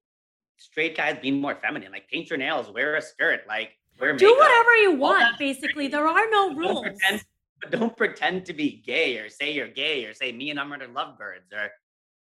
straight 0.58 0.96
guys 0.96 1.18
being 1.22 1.40
more 1.40 1.56
feminine. 1.56 1.92
Like 1.92 2.10
paint 2.10 2.30
your 2.30 2.38
nails, 2.38 2.70
wear 2.72 2.96
a 2.96 3.02
skirt, 3.02 3.42
like 3.48 3.72
wear 4.00 4.16
do 4.16 4.26
makeup. 4.26 4.40
whatever 4.40 4.76
you 4.76 4.92
want 4.94 5.38
basically 5.40 5.88
there 5.88 6.08
are 6.08 6.30
no 6.30 6.50
Don't 6.50 6.58
rules 6.58 6.82
pretend, 6.82 7.24
but 7.62 7.72
don't 7.72 7.98
pretend 7.98 8.46
to 8.46 8.54
be 8.54 8.82
gay 8.86 9.18
or 9.18 9.30
say 9.30 9.54
you're 9.54 9.68
gay 9.68 10.06
or 10.06 10.14
say 10.14 10.32
me 10.32 10.50
and 10.50 10.60
Amrit 10.60 10.82
are 10.82 10.88
lovebirds 10.88 11.52
or, 11.54 11.70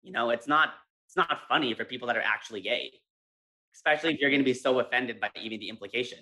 you 0.04 0.12
know, 0.12 0.32
it's 0.32 0.48
not 0.48 0.74
it's 1.06 1.16
not 1.16 1.40
funny 1.48 1.74
for 1.74 1.86
people 1.86 2.08
that 2.08 2.18
are 2.18 2.24
actually 2.24 2.62
gay, 2.62 2.92
especially 3.74 4.14
if 4.14 4.20
you're 4.20 4.30
going 4.30 4.42
to 4.42 4.46
be 4.46 4.54
so 4.54 4.80
offended 4.80 5.20
by 5.20 5.30
even 5.40 5.60
the 5.60 5.70
implication. 5.70 6.20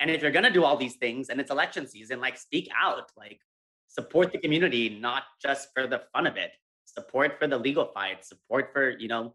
And 0.00 0.10
if 0.10 0.22
you're 0.22 0.32
going 0.32 0.44
to 0.44 0.50
do 0.50 0.64
all 0.64 0.76
these 0.76 0.96
things 0.96 1.28
and 1.28 1.40
it's 1.40 1.50
election 1.50 1.86
season, 1.86 2.20
like 2.20 2.36
speak 2.36 2.68
out, 2.78 3.10
like 3.16 3.40
support 3.86 4.32
the 4.32 4.38
community, 4.38 4.88
not 4.88 5.24
just 5.40 5.68
for 5.74 5.86
the 5.86 6.02
fun 6.12 6.26
of 6.26 6.36
it. 6.36 6.52
Support 6.84 7.38
for 7.38 7.46
the 7.46 7.58
legal 7.58 7.86
fight, 7.86 8.24
support 8.24 8.70
for, 8.72 8.90
you 8.98 9.08
know, 9.08 9.34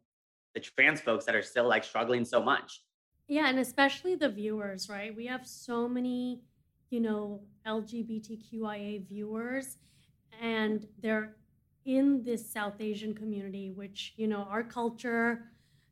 the 0.53 0.59
trans 0.59 1.01
folks 1.01 1.25
that 1.25 1.35
are 1.35 1.41
still 1.41 1.67
like 1.67 1.83
struggling 1.83 2.25
so 2.25 2.41
much. 2.41 2.81
Yeah, 3.27 3.47
and 3.47 3.59
especially 3.59 4.15
the 4.15 4.29
viewers, 4.29 4.89
right? 4.89 5.15
We 5.15 5.27
have 5.27 5.45
so 5.45 5.87
many, 5.87 6.41
you 6.89 6.99
know, 6.99 7.41
LGBTQIA 7.67 9.07
viewers, 9.07 9.77
and 10.41 10.87
they're 11.01 11.35
in 11.85 12.23
this 12.23 12.51
South 12.51 12.75
Asian 12.79 13.13
community, 13.13 13.71
which, 13.71 14.13
you 14.17 14.27
know, 14.27 14.47
our 14.49 14.63
culture 14.63 15.51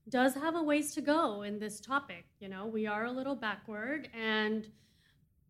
does 0.10 0.36
have 0.36 0.56
a 0.56 0.64
ways 0.64 0.94
to 0.96 1.02
go 1.02 1.44
in 1.44 1.60
this 1.60 1.80
topic. 1.82 2.26
You 2.40 2.50
know, 2.50 2.66
we 2.68 2.88
are 2.88 3.06
a 3.06 3.12
little 3.12 3.36
backward, 3.36 4.10
and 4.14 4.68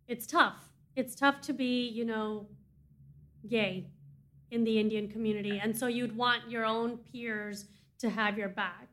it's 0.08 0.28
tough. 0.28 0.70
It's 0.96 1.16
tough 1.16 1.42
to 1.42 1.54
be, 1.54 1.88
you 1.90 2.06
know, 2.06 2.48
gay 3.48 3.88
in 4.52 4.64
the 4.64 4.80
Indian 4.80 5.08
community. 5.10 5.60
And 5.60 5.78
so 5.78 5.88
you'd 5.88 6.16
want 6.16 6.50
your 6.50 6.66
own 6.66 6.98
peers 6.98 7.66
to 8.00 8.10
have 8.10 8.38
your 8.38 8.50
back. 8.50 8.90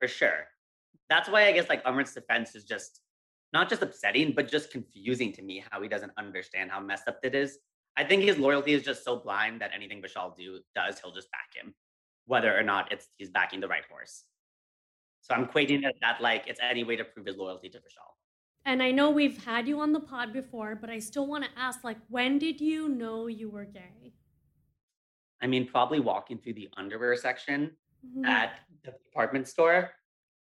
for 0.00 0.08
sure. 0.08 0.46
That's 1.08 1.28
why 1.28 1.46
I 1.46 1.52
guess 1.52 1.68
like 1.68 1.82
Amrit's 1.84 2.14
defense 2.14 2.54
is 2.54 2.64
just 2.64 3.00
not 3.52 3.68
just 3.68 3.82
upsetting, 3.82 4.32
but 4.34 4.48
just 4.48 4.70
confusing 4.70 5.32
to 5.34 5.42
me 5.42 5.64
how 5.70 5.80
he 5.82 5.88
doesn't 5.88 6.12
understand 6.18 6.70
how 6.70 6.80
messed 6.80 7.08
up 7.08 7.18
it 7.24 7.34
is. 7.34 7.58
I 7.96 8.04
think 8.04 8.22
his 8.22 8.38
loyalty 8.38 8.74
is 8.74 8.82
just 8.82 9.04
so 9.04 9.16
blind 9.16 9.60
that 9.60 9.70
anything 9.74 10.02
Vishal 10.02 10.36
do 10.36 10.60
does, 10.74 11.00
he'll 11.00 11.12
just 11.12 11.30
back 11.32 11.50
him, 11.54 11.74
whether 12.26 12.56
or 12.56 12.62
not 12.62 12.92
it's 12.92 13.08
he's 13.16 13.30
backing 13.30 13.60
the 13.60 13.68
right 13.68 13.84
horse. 13.90 14.24
So 15.20 15.34
I'm 15.34 15.46
equating 15.46 15.84
it 15.84 15.96
that 16.00 16.20
like 16.20 16.44
it's 16.46 16.60
any 16.62 16.84
way 16.84 16.96
to 16.96 17.04
prove 17.04 17.26
his 17.26 17.36
loyalty 17.36 17.68
to 17.70 17.78
Vishal. 17.78 18.10
And 18.64 18.82
I 18.82 18.90
know 18.90 19.10
we've 19.10 19.42
had 19.44 19.66
you 19.68 19.80
on 19.80 19.92
the 19.92 20.00
pod 20.00 20.32
before, 20.32 20.74
but 20.74 20.90
I 20.90 20.98
still 20.98 21.26
want 21.26 21.44
to 21.44 21.50
ask 21.56 21.84
like 21.84 21.98
when 22.08 22.38
did 22.38 22.60
you 22.60 22.88
know 22.88 23.26
you 23.26 23.48
were 23.50 23.64
gay? 23.64 24.12
I 25.40 25.46
mean, 25.46 25.66
probably 25.68 26.00
walking 26.00 26.38
through 26.38 26.54
the 26.54 26.68
underwear 26.76 27.14
section 27.16 27.76
Mhm. 28.06 28.26
at 28.26 28.60
the 28.84 28.92
department 28.92 29.48
store. 29.48 29.90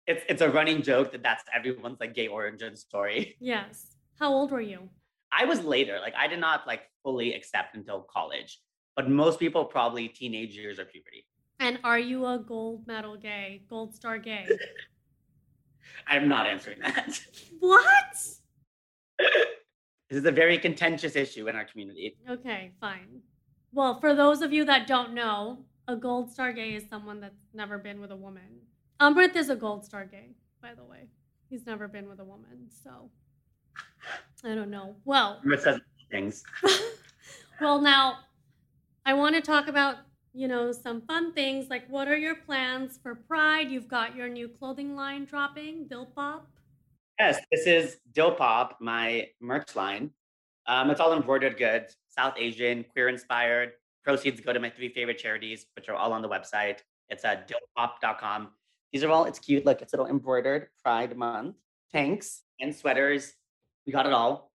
It's 0.08 0.24
it's 0.30 0.42
a 0.42 0.50
running 0.50 0.82
joke 0.82 1.12
that 1.12 1.24
that's 1.24 1.44
everyone's 1.54 2.00
like 2.00 2.14
gay 2.14 2.28
origin 2.28 2.76
story. 2.76 3.38
Yes. 3.40 3.98
How 4.20 4.32
old 4.32 4.52
were 4.52 4.62
you? 4.62 4.90
I 5.32 5.46
was 5.46 5.64
later. 5.64 6.00
Like 6.00 6.16
I 6.16 6.28
did 6.28 6.40
not 6.40 6.66
like 6.68 6.84
fully 7.04 7.34
accept 7.34 7.76
until 7.76 8.02
college, 8.02 8.60
but 8.96 9.10
most 9.10 9.40
people 9.40 9.66
probably 9.66 10.08
teenage 10.08 10.56
years 10.56 10.80
or 10.80 10.86
puberty. 10.86 11.26
And 11.60 11.80
are 11.84 12.00
you 12.00 12.26
a 12.26 12.38
gold 12.38 12.86
medal 12.88 13.16
gay, 13.16 13.62
gold 13.70 13.96
star 13.96 14.18
gay? 14.18 14.48
I'm 16.08 16.28
not 16.28 16.48
answering 16.48 16.80
that. 16.82 17.20
what? 17.60 18.14
this 19.20 20.20
is 20.20 20.26
a 20.26 20.32
very 20.32 20.58
contentious 20.58 21.16
issue 21.16 21.48
in 21.48 21.56
our 21.56 21.66
community. 21.66 22.18
Okay, 22.30 22.72
fine. 22.82 23.22
Well, 23.72 24.00
for 24.00 24.14
those 24.14 24.42
of 24.42 24.54
you 24.54 24.66
that 24.66 24.88
don't 24.88 25.14
know, 25.14 25.66
a 25.88 25.96
gold 25.96 26.32
star 26.32 26.54
gay 26.54 26.74
is 26.76 26.84
someone 26.90 27.20
that's 27.20 27.36
never 27.54 27.78
been 27.78 28.00
with 28.02 28.12
a 28.12 28.16
woman. 28.16 28.62
Amrit 29.00 29.36
is 29.36 29.50
a 29.50 29.56
gold 29.56 29.86
star 29.86 30.06
gay, 30.06 30.36
by 30.62 30.74
the 30.74 30.84
way. 30.84 31.10
He's 31.50 31.66
never 31.66 31.88
been 31.88 32.10
with 32.10 32.20
a 32.20 32.24
woman, 32.24 32.68
so 32.70 33.10
I 34.44 34.56
don't 34.56 34.70
know. 34.70 34.96
Well, 35.06 35.42
says 35.60 35.80
things. 36.12 36.44
well, 37.62 37.82
now 37.82 38.20
I 39.06 39.14
want 39.14 39.36
to 39.36 39.42
talk 39.42 39.68
about, 39.68 39.98
you 40.36 40.50
know, 40.50 40.72
some 40.74 41.02
fun 41.02 41.32
things. 41.32 41.70
Like, 41.70 41.88
what 41.88 42.10
are 42.10 42.18
your 42.18 42.36
plans 42.36 43.00
for 43.02 43.16
Pride? 43.16 43.72
You've 43.72 43.88
got 43.88 44.16
your 44.16 44.28
new 44.28 44.50
clothing 44.50 44.96
line 44.96 45.24
dropping, 45.24 45.88
Dill 45.88 46.08
Pop. 46.08 46.48
Yes, 47.18 47.40
this 47.52 47.66
is 47.66 47.98
Dill 48.12 48.34
Pop, 48.34 48.78
my 48.82 49.30
merch 49.40 49.76
line. 49.78 50.12
Um, 50.68 50.90
it's 50.90 51.00
all 51.00 51.14
embroidered 51.14 51.58
goods, 51.58 51.96
South 52.10 52.34
Asian, 52.38 52.84
queer 52.92 53.08
inspired. 53.08 53.72
Proceeds 54.04 54.42
go 54.42 54.52
to 54.52 54.60
my 54.60 54.70
three 54.70 54.90
favorite 54.90 55.18
charities, 55.18 55.68
which 55.76 55.88
are 55.88 55.96
all 55.96 56.12
on 56.12 56.22
the 56.22 56.30
website. 56.30 56.80
It's 57.08 57.24
at 57.24 57.50
dillpop.com. 57.50 58.50
These 58.92 59.04
are 59.04 59.12
all, 59.12 59.26
it's 59.26 59.40
cute. 59.40 59.66
Look, 59.66 59.82
it's 59.82 59.94
little 59.94 60.08
embroidered 60.08 60.68
Pride 60.84 61.16
Month 61.18 61.56
tanks 61.94 62.44
and 62.60 62.76
sweaters. 62.76 63.34
We 63.86 63.94
got 63.94 64.06
it 64.06 64.12
all. 64.12 64.52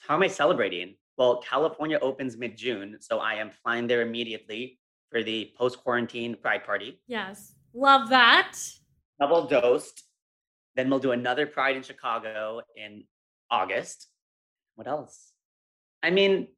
How 0.00 0.16
am 0.16 0.22
I 0.22 0.26
celebrating? 0.26 0.96
Well, 1.16 1.40
California 1.40 1.98
opens 2.02 2.36
mid 2.36 2.58
June, 2.58 2.98
so 3.00 3.20
I 3.20 3.34
am 3.34 3.50
flying 3.62 3.86
there 3.86 4.02
immediately 4.02 4.78
for 5.14 5.22
the 5.22 5.52
post 5.56 5.78
quarantine 5.78 6.34
Pride 6.34 6.64
party. 6.64 7.00
Yes, 7.06 7.54
love 7.72 8.08
that. 8.08 8.58
Double 9.20 9.46
dosed. 9.46 10.02
Then 10.74 10.90
we'll 10.90 10.98
do 10.98 11.12
another 11.12 11.46
Pride 11.46 11.76
in 11.76 11.84
Chicago 11.84 12.62
in 12.74 13.04
August. 13.48 14.08
What 14.74 14.88
else? 14.88 15.30
I 16.02 16.10
mean, 16.10 16.48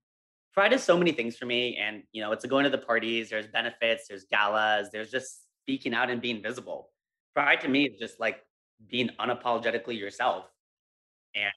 Pride 0.54 0.72
is 0.72 0.82
so 0.82 0.96
many 0.96 1.12
things 1.12 1.36
for 1.36 1.44
me. 1.44 1.76
And, 1.76 2.02
you 2.12 2.22
know, 2.22 2.32
it's 2.32 2.46
going 2.46 2.64
to 2.64 2.70
the 2.70 2.78
parties, 2.78 3.28
there's 3.28 3.46
benefits, 3.46 4.08
there's 4.08 4.25
galas, 4.25 4.88
there's 4.90 5.10
just 5.10 5.42
speaking 5.64 5.92
out 5.92 6.08
and 6.08 6.22
being 6.22 6.42
visible. 6.42 6.88
Pride 7.34 7.60
to 7.60 7.68
me 7.68 7.84
is 7.84 8.00
just 8.00 8.18
like 8.18 8.38
being 8.88 9.10
unapologetically 9.20 9.98
yourself. 9.98 10.46
And 11.34 11.52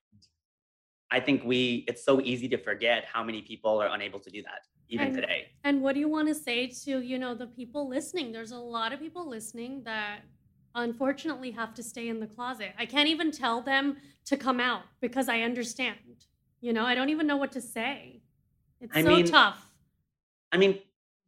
I 1.12 1.20
think 1.20 1.44
we, 1.44 1.86
it's 1.88 2.04
so 2.04 2.22
easy 2.22 2.48
to 2.50 2.58
forget 2.58 3.06
how 3.12 3.24
many 3.24 3.42
people 3.42 3.82
are 3.82 3.88
unable 3.88 4.20
to 4.20 4.30
do 4.30 4.42
that 4.44 4.62
even 4.89 5.08
and, 5.08 5.16
today. 5.16 5.48
And 5.63 5.82
what 5.82 5.94
do 5.94 6.00
you 6.00 6.10
want 6.10 6.28
to 6.28 6.36
say 6.36 6.68
to, 6.86 7.01
you 7.01 7.18
know, 7.18 7.34
the 7.34 7.48
people 7.48 7.88
listening? 7.88 8.32
There's 8.32 8.51
a 8.51 8.58
lot 8.58 8.94
of 8.94 9.00
people 9.00 9.28
listening 9.28 9.84
that 9.86 10.20
unfortunately 10.75 11.51
have 11.51 11.74
to 11.75 11.84
stay 11.84 12.10
in 12.10 12.20
the 12.20 12.28
closet. 12.28 12.74
I 12.78 12.86
can't 12.86 13.08
even 13.08 13.32
tell 13.32 13.62
them 13.62 13.98
to 14.25 14.38
come 14.38 14.60
out 14.60 14.84
because 15.01 15.30
I 15.30 15.42
understand. 15.42 16.25
You 16.62 16.74
know, 16.74 16.86
I 16.86 16.96
don't 16.96 17.10
even 17.10 17.25
know 17.25 17.38
what 17.38 17.51
to 17.54 17.62
say. 17.62 18.22
It's 18.82 18.96
I 18.96 19.01
so 19.01 19.10
mean, 19.10 19.25
tough. 19.25 19.72
I 20.51 20.58
mean, 20.58 20.80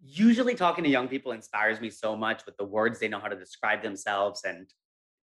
usually 0.03 0.55
talking 0.55 0.83
to 0.83 0.89
young 0.89 1.07
people 1.07 1.31
inspires 1.31 1.79
me 1.79 1.89
so 1.89 2.15
much 2.15 2.45
with 2.45 2.57
the 2.57 2.63
words 2.65 2.99
they 2.99 3.07
know 3.07 3.19
how 3.19 3.27
to 3.27 3.35
describe 3.35 3.81
themselves 3.81 4.43
and 4.43 4.67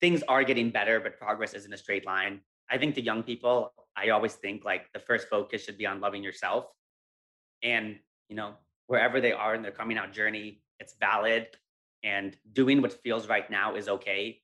things 0.01 0.23
are 0.29 0.45
getting 0.45 0.71
better, 0.71 1.01
but 1.01 1.19
progress 1.19 1.55
isn't 1.55 1.73
a 1.73 1.77
straight 1.77 2.07
line. 2.07 2.41
I 2.71 2.79
think 2.79 2.95
to 2.95 3.03
young 3.03 3.23
people, 3.23 3.73
I 3.97 4.11
always 4.11 4.35
think 4.35 4.65
like 4.65 4.93
the 4.93 5.01
first 5.01 5.29
focus 5.29 5.65
should 5.65 5.79
be 5.79 5.87
on 5.87 6.01
loving 6.01 6.23
yourself. 6.23 6.67
And, 7.63 7.99
you 8.29 8.37
know, 8.37 8.55
wherever 8.87 9.21
they 9.21 9.33
are 9.33 9.55
in 9.55 9.63
their 9.63 9.73
coming 9.73 9.99
out 9.99 10.13
journey, 10.13 10.63
it's 10.79 10.95
valid 10.99 11.49
and 12.03 12.37
doing 12.53 12.81
what 12.81 12.93
feels 13.03 13.29
right 13.29 13.51
now 13.51 13.75
is 13.75 13.89
okay. 13.89 14.41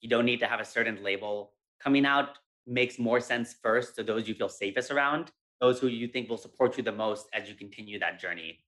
You 0.00 0.08
don't 0.08 0.26
need 0.26 0.40
to 0.40 0.46
have 0.46 0.60
a 0.60 0.64
certain 0.64 1.02
label. 1.02 1.52
Coming 1.82 2.04
out 2.04 2.38
makes 2.66 2.98
more 2.98 3.20
sense 3.20 3.54
first 3.62 3.96
to 3.96 4.02
those 4.02 4.28
you 4.28 4.34
feel 4.34 4.48
safest 4.48 4.90
around, 4.90 5.30
those 5.60 5.80
who 5.80 5.88
you 5.88 6.08
think 6.08 6.28
will 6.28 6.36
support 6.36 6.76
you 6.76 6.82
the 6.82 6.92
most 6.92 7.26
as 7.32 7.48
you 7.48 7.54
continue 7.54 7.98
that 7.98 8.20
journey. 8.20 8.60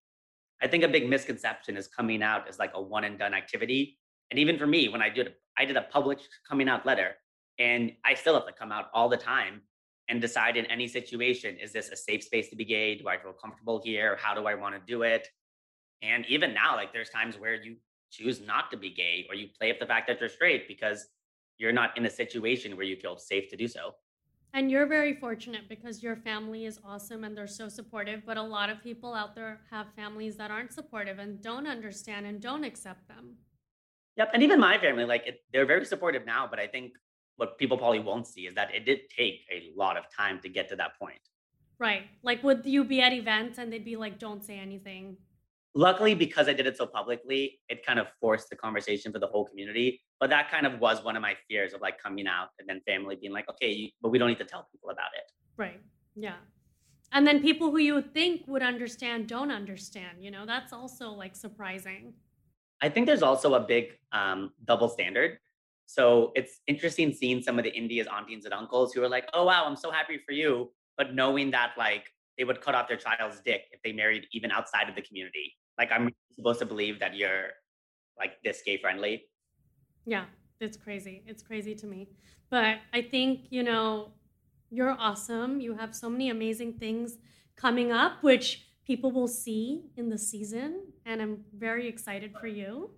I 0.63 0.69
think 0.69 0.85
a 0.85 0.89
big 0.89 1.09
misconception 1.09 1.77
is 1.77 1.89
coming 1.89 2.23
out 2.23 2.49
as 2.49 2.59
like 2.59 2.73
a 2.75 2.81
one 2.81 3.05
and 3.05 3.19
done 3.19 3.35
activity. 3.35 3.99
And 4.31 4.39
even 4.39 4.59
for 4.59 4.67
me, 4.67 4.89
when 4.89 5.03
I 5.03 5.11
did 5.11 5.35
I 5.59 5.65
did 5.67 5.77
a 5.77 5.83
public 5.83 6.19
coming 6.49 6.69
out 6.69 6.87
letter 6.87 7.17
and 7.59 7.93
I 8.05 8.15
still 8.15 8.35
have 8.35 8.47
to 8.47 8.53
come 8.53 8.73
out 8.73 8.87
all 8.95 9.09
the 9.09 9.17
time 9.19 9.63
and 10.09 10.21
decide 10.21 10.57
in 10.57 10.67
any 10.67 10.89
situation, 10.89 11.57
is 11.57 11.73
this 11.73 11.89
a 11.91 11.97
safe 11.97 12.23
space 12.23 12.49
to 12.51 12.57
be 12.57 12.65
gay? 12.65 12.97
Do 12.97 13.09
I 13.09 13.19
feel 13.19 13.33
comfortable 13.33 13.81
here? 13.83 14.19
How 14.21 14.35
do 14.35 14.47
I 14.47 14.55
want 14.55 14.75
to 14.75 14.81
do 14.87 15.03
it? 15.03 15.29
And 16.03 16.27
even 16.27 16.53
now, 16.53 16.75
like 16.75 16.93
there's 16.93 17.11
times 17.11 17.39
where 17.39 17.55
you 17.55 17.77
choose 18.11 18.41
not 18.41 18.71
to 18.71 18.77
be 18.77 18.91
gay 18.91 19.27
or 19.29 19.35
you 19.35 19.49
play 19.59 19.71
up 19.71 19.79
the 19.79 19.87
fact 19.87 20.07
that 20.09 20.21
you're 20.21 20.29
straight 20.29 20.69
because 20.69 21.07
you're 21.59 21.73
not 21.73 21.97
in 21.97 22.05
a 22.07 22.11
situation 22.11 22.77
where 22.77 22.85
you 22.85 22.97
feel 22.97 23.17
safe 23.17 23.49
to 23.51 23.57
do 23.57 23.69
so. 23.69 23.95
And 24.55 24.71
you're 24.71 24.87
very 24.87 25.15
fortunate 25.15 25.67
because 25.69 26.03
your 26.03 26.17
family 26.17 26.67
is 26.67 26.79
awesome 26.85 27.25
and 27.25 27.35
they're 27.35 27.47
so 27.47 27.69
supportive. 27.69 28.23
But 28.27 28.37
a 28.37 28.43
lot 28.43 28.69
of 28.69 28.83
people 28.83 29.15
out 29.15 29.35
there 29.35 29.61
have 29.71 29.87
families 29.97 30.37
that 30.37 30.51
aren't 30.51 30.73
supportive 30.73 31.19
and 31.19 31.41
don't 31.41 31.67
understand 31.67 32.27
and 32.27 32.39
don't 32.41 32.65
accept 32.65 33.09
them. 33.09 33.37
Yep. 34.17 34.31
And 34.35 34.43
even 34.43 34.61
my 34.61 34.77
family, 34.77 35.07
like 35.07 35.27
it, 35.27 35.41
they're 35.55 35.65
very 35.65 35.87
supportive 35.87 36.27
now. 36.27 36.47
But 36.47 36.59
I 36.59 36.67
think 36.67 36.93
what 37.37 37.59
people 37.59 37.79
probably 37.79 38.01
won't 38.01 38.27
see 38.27 38.43
is 38.47 38.55
that 38.55 38.75
it 38.75 38.85
did 38.85 39.01
take 39.09 39.41
a 39.51 39.73
lot 39.77 39.97
of 39.97 40.05
time 40.15 40.41
to 40.41 40.49
get 40.49 40.69
to 40.69 40.77
that 40.77 40.99
point. 40.99 41.21
Right. 41.79 42.05
Like, 42.23 42.43
would 42.45 42.65
you 42.65 42.85
be 42.85 43.01
at 43.01 43.13
events 43.13 43.59
and 43.59 43.73
they'd 43.73 43.85
be 43.85 43.97
like, 43.97 44.19
don't 44.19 44.45
say 44.45 44.59
anything? 44.59 45.17
luckily 45.75 46.15
because 46.15 46.49
i 46.49 46.53
did 46.53 46.67
it 46.67 46.77
so 46.77 46.87
publicly 46.87 47.59
it 47.69 47.85
kind 47.85 47.99
of 47.99 48.07
forced 48.21 48.51
the 48.51 48.57
conversation 48.57 49.11
for 49.13 49.19
the 49.19 49.27
whole 49.27 49.45
community 49.45 50.03
but 50.21 50.29
that 50.29 50.51
kind 50.51 50.67
of 50.67 50.79
was 50.81 51.03
one 51.03 51.17
of 51.17 51.23
my 51.23 51.35
fears 51.49 51.73
of 51.73 51.81
like 51.81 52.01
coming 52.01 52.27
out 52.27 52.49
and 52.59 52.69
then 52.69 52.81
family 52.87 53.17
being 53.17 53.33
like 53.33 53.49
okay 53.49 53.71
you, 53.71 53.89
but 54.03 54.11
we 54.11 54.19
don't 54.19 54.29
need 54.29 54.39
to 54.39 54.45
tell 54.45 54.69
people 54.71 54.91
about 54.91 55.11
it 55.17 55.33
right 55.57 55.81
yeah 56.15 56.37
and 57.13 57.27
then 57.27 57.41
people 57.41 57.71
who 57.71 57.79
you 57.79 58.03
think 58.03 58.43
would 58.47 58.63
understand 58.63 59.27
don't 59.27 59.51
understand 59.51 60.19
you 60.21 60.31
know 60.31 60.45
that's 60.45 60.73
also 60.73 61.11
like 61.11 61.35
surprising 61.35 62.13
i 62.83 62.89
think 62.89 63.07
there's 63.07 63.23
also 63.23 63.55
a 63.55 63.61
big 63.61 63.93
um, 64.13 64.53
double 64.67 64.89
standard 64.89 65.39
so 65.87 66.33
it's 66.35 66.61
interesting 66.67 67.13
seeing 67.13 67.43
some 67.43 67.59
of 67.59 67.65
the 67.65 67.75
india's 67.75 68.07
aunties 68.07 68.45
and 68.45 68.55
uncles 68.55 68.93
who 68.93 69.03
are 69.03 69.09
like 69.09 69.29
oh 69.35 69.45
wow 69.45 69.65
i'm 69.67 69.77
so 69.77 69.91
happy 69.91 70.19
for 70.27 70.33
you 70.33 70.71
but 70.97 71.15
knowing 71.15 71.51
that 71.51 71.73
like 71.77 72.07
they 72.39 72.45
would 72.45 72.61
cut 72.61 72.75
off 72.75 72.89
their 72.89 72.97
child's 72.97 73.41
dick 73.41 73.63
if 73.73 73.83
they 73.83 73.93
married 73.93 74.27
even 74.33 74.51
outside 74.51 74.89
of 74.89 74.95
the 74.95 75.03
community 75.03 75.55
like 75.79 75.91
I'm 75.93 76.11
supposed 76.35 76.59
to 76.61 76.67
believe 76.67 77.01
that 77.01 77.17
you're 77.17 77.51
like 78.19 78.43
this 78.45 78.63
gay 78.65 78.79
friendly. 78.79 79.25
Yeah, 80.07 80.25
it's 80.61 80.77
crazy. 80.77 81.23
It's 81.27 81.43
crazy 81.43 81.75
to 81.77 81.87
me. 81.87 82.09
But 82.51 82.79
I 82.93 83.03
think, 83.03 83.47
you 83.51 83.63
know, 83.63 84.13
you're 84.71 84.97
awesome. 84.99 85.61
You 85.61 85.75
have 85.75 85.95
so 85.95 86.09
many 86.09 86.31
amazing 86.31 86.75
things 86.75 87.19
coming 87.57 87.93
up, 87.93 88.23
which 88.23 88.67
people 88.87 89.11
will 89.11 89.29
see 89.29 89.85
in 89.97 90.09
the 90.09 90.19
season. 90.19 90.83
And 91.07 91.23
I'm 91.23 91.45
very 91.57 91.89
excited 91.89 92.35
for 92.41 92.47
you. 92.47 92.91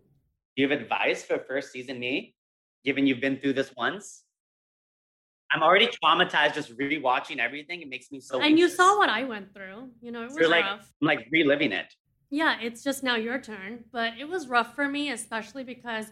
Do 0.56 0.62
you 0.62 0.68
have 0.68 0.80
advice 0.80 1.24
for 1.24 1.38
first 1.38 1.72
season 1.72 1.98
me, 1.98 2.33
given 2.84 3.06
you've 3.06 3.20
been 3.20 3.38
through 3.38 3.54
this 3.54 3.72
once? 3.76 4.24
I'm 5.52 5.62
already 5.62 5.88
traumatized 6.02 6.54
just 6.54 6.76
rewatching 6.76 7.38
everything. 7.38 7.82
It 7.82 7.88
makes 7.88 8.10
me 8.10 8.20
so. 8.20 8.36
And 8.36 8.46
anxious. 8.46 8.60
you 8.60 8.68
saw 8.76 8.98
what 8.98 9.08
I 9.08 9.24
went 9.24 9.54
through. 9.54 9.90
You 10.00 10.10
know, 10.10 10.22
it 10.22 10.26
was 10.26 10.36
You're 10.36 10.48
like, 10.48 10.64
rough. 10.64 10.92
I'm 11.00 11.06
like 11.06 11.26
reliving 11.30 11.72
it. 11.72 11.94
Yeah, 12.30 12.56
it's 12.60 12.82
just 12.82 13.04
now 13.04 13.14
your 13.16 13.38
turn. 13.38 13.84
But 13.92 14.14
it 14.18 14.28
was 14.28 14.48
rough 14.48 14.74
for 14.74 14.88
me, 14.88 15.10
especially 15.10 15.62
because 15.62 16.06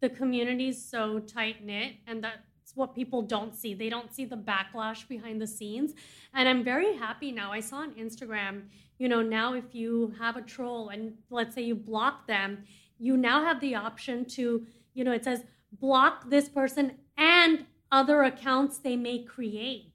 the 0.00 0.08
community's 0.10 0.84
so 0.84 1.18
tight 1.18 1.64
knit 1.64 1.94
and 2.06 2.22
that's 2.22 2.74
what 2.74 2.94
people 2.94 3.22
don't 3.22 3.54
see. 3.54 3.74
They 3.74 3.88
don't 3.88 4.14
see 4.14 4.24
the 4.24 4.36
backlash 4.36 5.08
behind 5.08 5.40
the 5.40 5.46
scenes. 5.46 5.94
And 6.34 6.48
I'm 6.48 6.62
very 6.62 6.94
happy 6.94 7.32
now. 7.32 7.52
I 7.52 7.60
saw 7.60 7.78
on 7.78 7.92
Instagram, 7.94 8.64
you 8.98 9.08
know, 9.08 9.22
now 9.22 9.54
if 9.54 9.74
you 9.74 10.14
have 10.18 10.36
a 10.36 10.42
troll 10.42 10.90
and 10.90 11.14
let's 11.30 11.54
say 11.54 11.62
you 11.62 11.74
block 11.74 12.26
them, 12.26 12.64
you 12.98 13.16
now 13.16 13.44
have 13.44 13.60
the 13.60 13.74
option 13.74 14.24
to, 14.26 14.66
you 14.94 15.04
know, 15.04 15.12
it 15.12 15.24
says 15.24 15.44
block 15.80 16.30
this 16.30 16.48
person 16.48 16.92
and 17.16 17.66
other 17.92 18.22
accounts 18.22 18.78
they 18.78 18.96
may 18.96 19.22
create. 19.22 19.92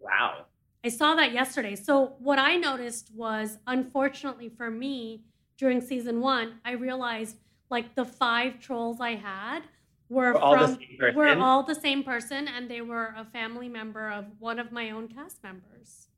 Wow. 0.00 0.46
I 0.84 0.88
saw 0.88 1.14
that 1.16 1.32
yesterday. 1.32 1.74
So 1.76 2.14
what 2.18 2.38
I 2.38 2.56
noticed 2.56 3.10
was, 3.14 3.58
unfortunately 3.66 4.48
for 4.48 4.70
me, 4.70 5.24
during 5.56 5.80
season 5.80 6.20
one, 6.20 6.60
I 6.64 6.72
realized 6.72 7.36
like 7.68 7.94
the 7.94 8.04
five 8.04 8.60
trolls 8.60 9.00
I 9.00 9.16
had 9.16 9.60
were, 10.08 10.32
We're 10.32 10.38
all 10.38 10.56
from 10.56 10.78
same 10.78 11.14
were 11.14 11.36
all 11.36 11.62
the 11.62 11.74
same 11.74 12.02
person, 12.02 12.48
and 12.48 12.70
they 12.70 12.80
were 12.80 13.14
a 13.16 13.24
family 13.24 13.68
member 13.68 14.08
of 14.08 14.26
one 14.38 14.58
of 14.58 14.72
my 14.72 14.90
own 14.90 15.08
cast 15.08 15.42
members. 15.42 16.08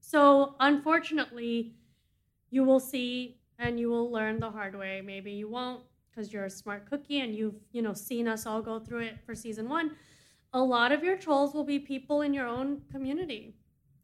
So 0.00 0.56
unfortunately, 0.58 1.76
you 2.50 2.64
will 2.64 2.80
see 2.80 3.38
and 3.58 3.78
you 3.78 3.88
will 3.88 4.10
learn 4.10 4.40
the 4.40 4.50
hard 4.50 4.76
way. 4.76 5.00
Maybe 5.04 5.32
you 5.32 5.48
won't 5.48 5.82
because 6.14 6.32
you're 6.32 6.44
a 6.44 6.50
smart 6.50 6.88
cookie 6.88 7.20
and 7.20 7.34
you've 7.34 7.56
you 7.72 7.82
know 7.82 7.94
seen 7.94 8.28
us 8.28 8.46
all 8.46 8.62
go 8.62 8.78
through 8.78 9.00
it 9.00 9.18
for 9.24 9.34
season 9.34 9.68
one. 9.68 9.92
A 10.52 10.60
lot 10.60 10.92
of 10.92 11.02
your 11.02 11.16
trolls 11.16 11.54
will 11.54 11.64
be 11.64 11.78
people 11.78 12.22
in 12.22 12.32
your 12.32 12.46
own 12.46 12.82
community 12.92 13.56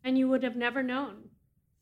and 0.02 0.18
you 0.18 0.28
would 0.28 0.42
have 0.42 0.56
never 0.56 0.82
known. 0.82 1.28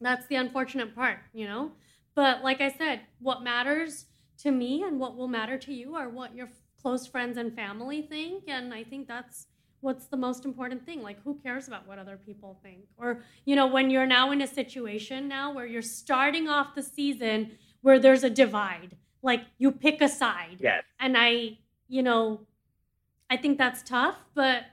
That's 0.01 0.27
the 0.27 0.37
unfortunate 0.37 0.95
part, 0.95 1.19
you 1.33 1.47
know? 1.47 1.73
But 2.15 2.43
like 2.43 2.61
I 2.61 2.71
said, 2.71 3.01
what 3.21 3.43
matters 3.43 4.07
to 4.39 4.51
me 4.51 4.83
and 4.83 4.99
what 4.99 5.17
will 5.17 5.29
matter 5.29 5.59
to 5.59 5.73
you 5.73 5.95
are 5.95 6.09
what 6.09 6.35
your 6.35 6.49
close 6.81 7.07
friends 7.07 7.39
and 7.39 7.55
family 7.55 8.03
think. 8.03 8.45
And 8.49 8.73
I 8.73 8.85
think 8.85 9.09
that's 9.09 9.47
what's 9.81 10.07
the 10.07 10.17
most 10.17 10.45
important 10.45 10.85
thing. 10.85 11.03
Like, 11.03 11.23
who 11.23 11.39
cares 11.41 11.69
about 11.69 11.87
what 11.87 11.99
other 11.99 12.17
people 12.17 12.59
think? 12.63 12.85
Or, 12.97 13.23
you 13.45 13.57
know, 13.57 13.67
when 13.67 13.91
you're 13.91 14.07
now 14.07 14.31
in 14.33 14.43
a 14.43 14.47
situation 14.47 15.29
now 15.29 15.53
where 15.53 15.67
you're 15.67 15.83
starting 15.83 16.49
off 16.49 16.75
the 16.75 16.83
season 16.83 17.53
where 17.83 17.99
there's 17.99 18.25
a 18.25 18.31
divide, 18.31 18.97
like 19.23 19.43
you 19.59 19.73
pick 19.73 20.01
a 20.01 20.09
side. 20.09 20.59
Yes. 20.61 20.85
And 21.01 21.17
I, 21.17 21.59
you 21.89 22.03
know, 22.03 22.41
I 23.31 23.37
think 23.37 23.59
that's 23.59 23.83
tough, 23.83 24.17
but 24.35 24.65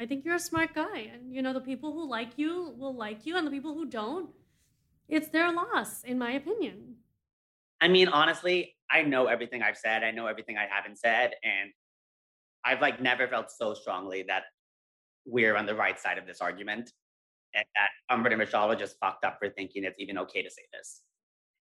I 0.00 0.06
think 0.06 0.24
you're 0.24 0.34
a 0.34 0.40
smart 0.40 0.74
guy. 0.74 1.10
And, 1.12 1.34
you 1.34 1.42
know, 1.42 1.52
the 1.52 1.60
people 1.60 1.92
who 1.92 2.08
like 2.08 2.30
you 2.36 2.74
will 2.78 2.94
like 2.94 3.24
you, 3.24 3.36
and 3.36 3.46
the 3.46 3.50
people 3.50 3.74
who 3.74 3.86
don't, 3.86 4.30
it's 5.08 5.28
their 5.28 5.52
loss, 5.52 6.02
in 6.02 6.18
my 6.18 6.32
opinion. 6.32 6.96
I 7.80 7.88
mean, 7.88 8.08
honestly, 8.08 8.74
I 8.90 9.02
know 9.02 9.26
everything 9.26 9.62
I've 9.62 9.76
said. 9.76 10.02
I 10.02 10.10
know 10.10 10.26
everything 10.26 10.56
I 10.56 10.66
haven't 10.68 10.98
said. 10.98 11.32
And 11.42 11.70
I've 12.64 12.80
like 12.80 13.00
never 13.00 13.28
felt 13.28 13.50
so 13.50 13.74
strongly 13.74 14.24
that 14.28 14.44
we're 15.24 15.56
on 15.56 15.66
the 15.66 15.74
right 15.74 15.98
side 15.98 16.18
of 16.18 16.26
this 16.26 16.40
argument 16.40 16.92
and 17.54 17.64
that 17.74 17.90
Amrit 18.14 18.30
and 18.30 18.38
Michelle 18.38 18.70
are 18.70 18.76
just 18.76 18.98
fucked 18.98 19.24
up 19.24 19.38
for 19.38 19.48
thinking 19.48 19.84
it's 19.84 19.98
even 19.98 20.18
okay 20.18 20.42
to 20.42 20.50
say 20.50 20.62
this. 20.72 21.02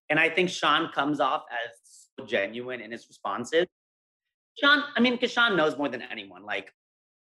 And 0.10 0.20
I 0.20 0.30
think 0.30 0.50
Sean 0.50 0.92
comes 0.92 1.20
off 1.20 1.44
as 1.52 2.05
genuine 2.28 2.82
in 2.82 2.92
his 2.92 3.08
responses. 3.08 3.66
Sean, 4.60 4.84
I 4.96 5.00
mean, 5.02 5.14
because 5.14 5.32
Sean 5.32 5.56
knows 5.56 5.78
more 5.78 5.90
than 5.90 6.02
anyone. 6.04 6.44
Like, 6.44 6.74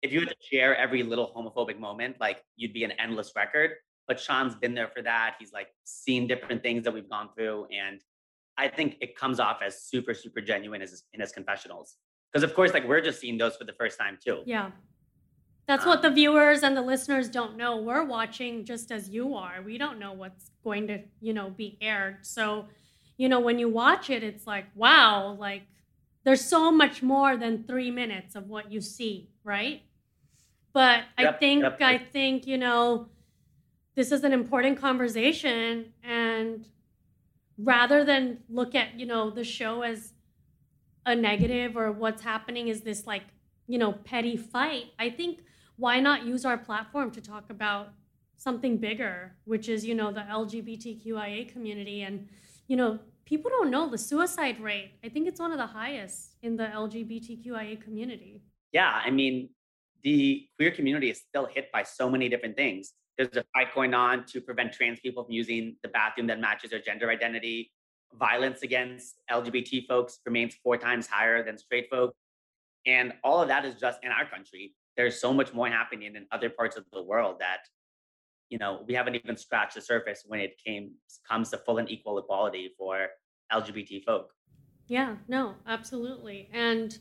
if 0.02 0.13
you 0.13 0.21
had 0.21 0.30
to 0.30 0.36
share 0.41 0.76
every 0.78 1.04
little 1.04 1.32
homophobic 1.36 1.80
moment, 1.80 2.17
like 2.19 2.43
you'd 2.56 2.73
be 2.73 2.84
an 2.84 2.91
endless 2.91 3.34
record. 3.36 3.71
But 4.08 4.19
Sean's 4.19 4.56
been 4.56 4.73
there 4.73 4.88
for 4.88 5.02
that. 5.02 5.36
He's 5.39 5.52
like 5.52 5.67
seen 5.84 6.28
different 6.28 6.63
things 6.63 6.84
that 6.86 6.93
we've 6.93 7.10
gone 7.10 7.30
through. 7.36 7.67
And 7.78 8.00
I 8.58 8.69
think 8.69 8.95
it 9.02 9.17
comes 9.17 9.39
off 9.39 9.60
as 9.65 9.84
super, 9.84 10.13
super 10.13 10.39
genuine 10.39 10.82
as 10.82 11.04
in 11.13 11.19
his 11.19 11.32
confessionals. 11.32 11.97
Because 12.32 12.43
of 12.43 12.56
course, 12.56 12.73
like 12.73 12.88
we're 12.88 13.02
just 13.02 13.19
seeing 13.19 13.38
those 13.38 13.58
for 13.58 13.65
the 13.65 13.73
first 13.73 14.00
time 14.00 14.17
too. 14.23 14.43
Yeah. 14.45 14.71
That's 15.67 15.86
what 15.86 16.02
the 16.02 16.08
um, 16.08 16.15
viewers 16.15 16.63
and 16.63 16.78
the 16.78 16.82
listeners 16.82 17.28
don't 17.28 17.58
know. 17.58 17.76
We're 17.76 18.06
watching 18.06 18.63
just 18.63 18.89
as 18.89 19.10
you 19.10 19.36
are. 19.36 19.62
We 19.62 19.78
don't 19.78 20.00
know 20.00 20.13
what's 20.13 20.52
going 20.63 20.88
to, 20.88 21.00
you 21.19 21.34
know, 21.34 21.50
be 21.50 21.78
aired. 21.82 22.26
So, 22.26 22.67
you 23.17 23.27
know, 23.27 23.39
when 23.39 23.60
you 23.60 23.67
watch 23.67 24.10
it, 24.10 24.23
it's 24.23 24.45
like, 24.45 24.65
wow, 24.75 25.36
like 25.39 25.63
there's 26.23 26.43
so 26.43 26.71
much 26.71 27.01
more 27.01 27.36
than 27.36 27.63
three 27.63 27.91
minutes 27.91 28.36
of 28.36 28.47
what 28.47 28.71
you 28.71 28.80
see, 28.80 29.30
right? 29.43 29.82
But 30.73 31.06
I 31.17 31.32
think, 31.32 31.63
yep. 31.63 31.82
I 31.82 31.97
think, 31.97 32.45
you 32.45 32.58
know, 32.58 33.10
this 33.95 34.12
is 34.12 34.23
an 34.23 34.34
important 34.34 34.80
conversation. 34.80 35.93
And 36.03 36.67
rather 37.58 38.03
than 38.03 38.39
look 38.49 38.75
at, 38.75 38.99
you 38.99 39.08
know, 39.08 39.32
the 39.32 39.43
show 39.43 39.82
as 39.82 40.13
a 41.06 41.15
negative 41.15 41.75
or 41.75 41.91
what's 41.91 42.21
happening 42.21 42.67
is 42.67 42.82
this 42.82 43.08
like, 43.08 43.23
you 43.67 43.80
know, 43.80 43.93
petty 43.93 44.38
fight, 44.38 44.91
I 44.99 45.10
think 45.10 45.39
why 45.77 45.99
not 45.99 46.25
use 46.25 46.45
our 46.45 46.58
platform 46.58 47.10
to 47.12 47.21
talk 47.21 47.49
about 47.49 47.93
something 48.36 48.77
bigger, 48.77 49.36
which 49.45 49.67
is, 49.67 49.84
you 49.84 49.95
know, 49.95 50.12
the 50.12 50.21
LGBTQIA 50.21 51.51
community. 51.51 52.03
And, 52.03 52.27
you 52.67 52.75
know, 52.75 52.99
people 53.25 53.49
don't 53.49 53.71
know 53.71 53.89
the 53.89 53.97
suicide 53.97 54.60
rate. 54.60 54.91
I 55.03 55.10
think 55.10 55.27
it's 55.27 55.39
one 55.39 55.51
of 55.51 55.58
the 55.58 55.67
highest 55.67 56.36
in 56.41 56.56
the 56.56 56.65
LGBTQIA 56.65 57.82
community. 57.82 58.41
Yeah, 58.71 59.01
I 59.03 59.10
mean, 59.10 59.49
the 60.03 60.47
queer 60.58 60.71
community 60.71 61.10
is 61.10 61.19
still 61.19 61.45
hit 61.45 61.71
by 61.71 61.84
so 61.84 62.10
many 62.10 62.30
different 62.30 62.56
things. 62.56 62.93
There's 63.17 63.36
a 63.36 63.43
fight 63.53 63.73
going 63.73 63.93
on 63.93 64.25
to 64.27 64.41
prevent 64.41 64.73
trans 64.73 64.99
people 64.99 65.23
from 65.23 65.34
using 65.34 65.75
the 65.82 65.89
bathroom 65.89 66.27
that 66.27 66.39
matches 66.39 66.69
their 66.69 66.80
gender 66.80 67.10
identity. 67.10 67.71
Violence 68.17 68.62
against 68.62 69.15
LGBT 69.32 69.88
folks 69.88 70.19
remains 70.25 70.56
four 70.63 70.77
times 70.77 71.08
higher 71.08 71.43
than 71.43 71.58
straight 71.58 71.89
folks. 71.89 72.15
And 72.86 73.13
all 73.23 73.41
of 73.41 73.47
that 73.47 73.65
is 73.65 73.75
just 73.75 73.99
in 74.03 74.12
our 74.12 74.25
country. 74.25 74.75
There's 74.95 75.19
so 75.19 75.34
much 75.34 75.53
more 75.53 75.67
happening 75.67 76.15
in 76.15 76.25
other 76.32 76.49
parts 76.49 76.77
of 76.77 76.86
the 76.93 77.03
world 77.03 77.38
that, 77.39 77.62
you 78.49 78.57
know, 78.57 78.83
we 78.88 78.93
haven't 78.93 79.15
even 79.15 79.36
scratched 79.38 79.75
the 79.75 79.81
surface 79.81 80.23
when 80.25 80.39
it 80.39 80.57
came 80.63 80.91
comes 81.29 81.49
to 81.49 81.57
full 81.57 81.77
and 81.77 81.89
equal 81.89 82.17
equality 82.17 82.71
for 82.77 83.07
LGBT 83.51 84.03
folk. 84.03 84.31
Yeah, 84.88 85.17
no, 85.27 85.55
absolutely. 85.67 86.49
And, 86.53 86.97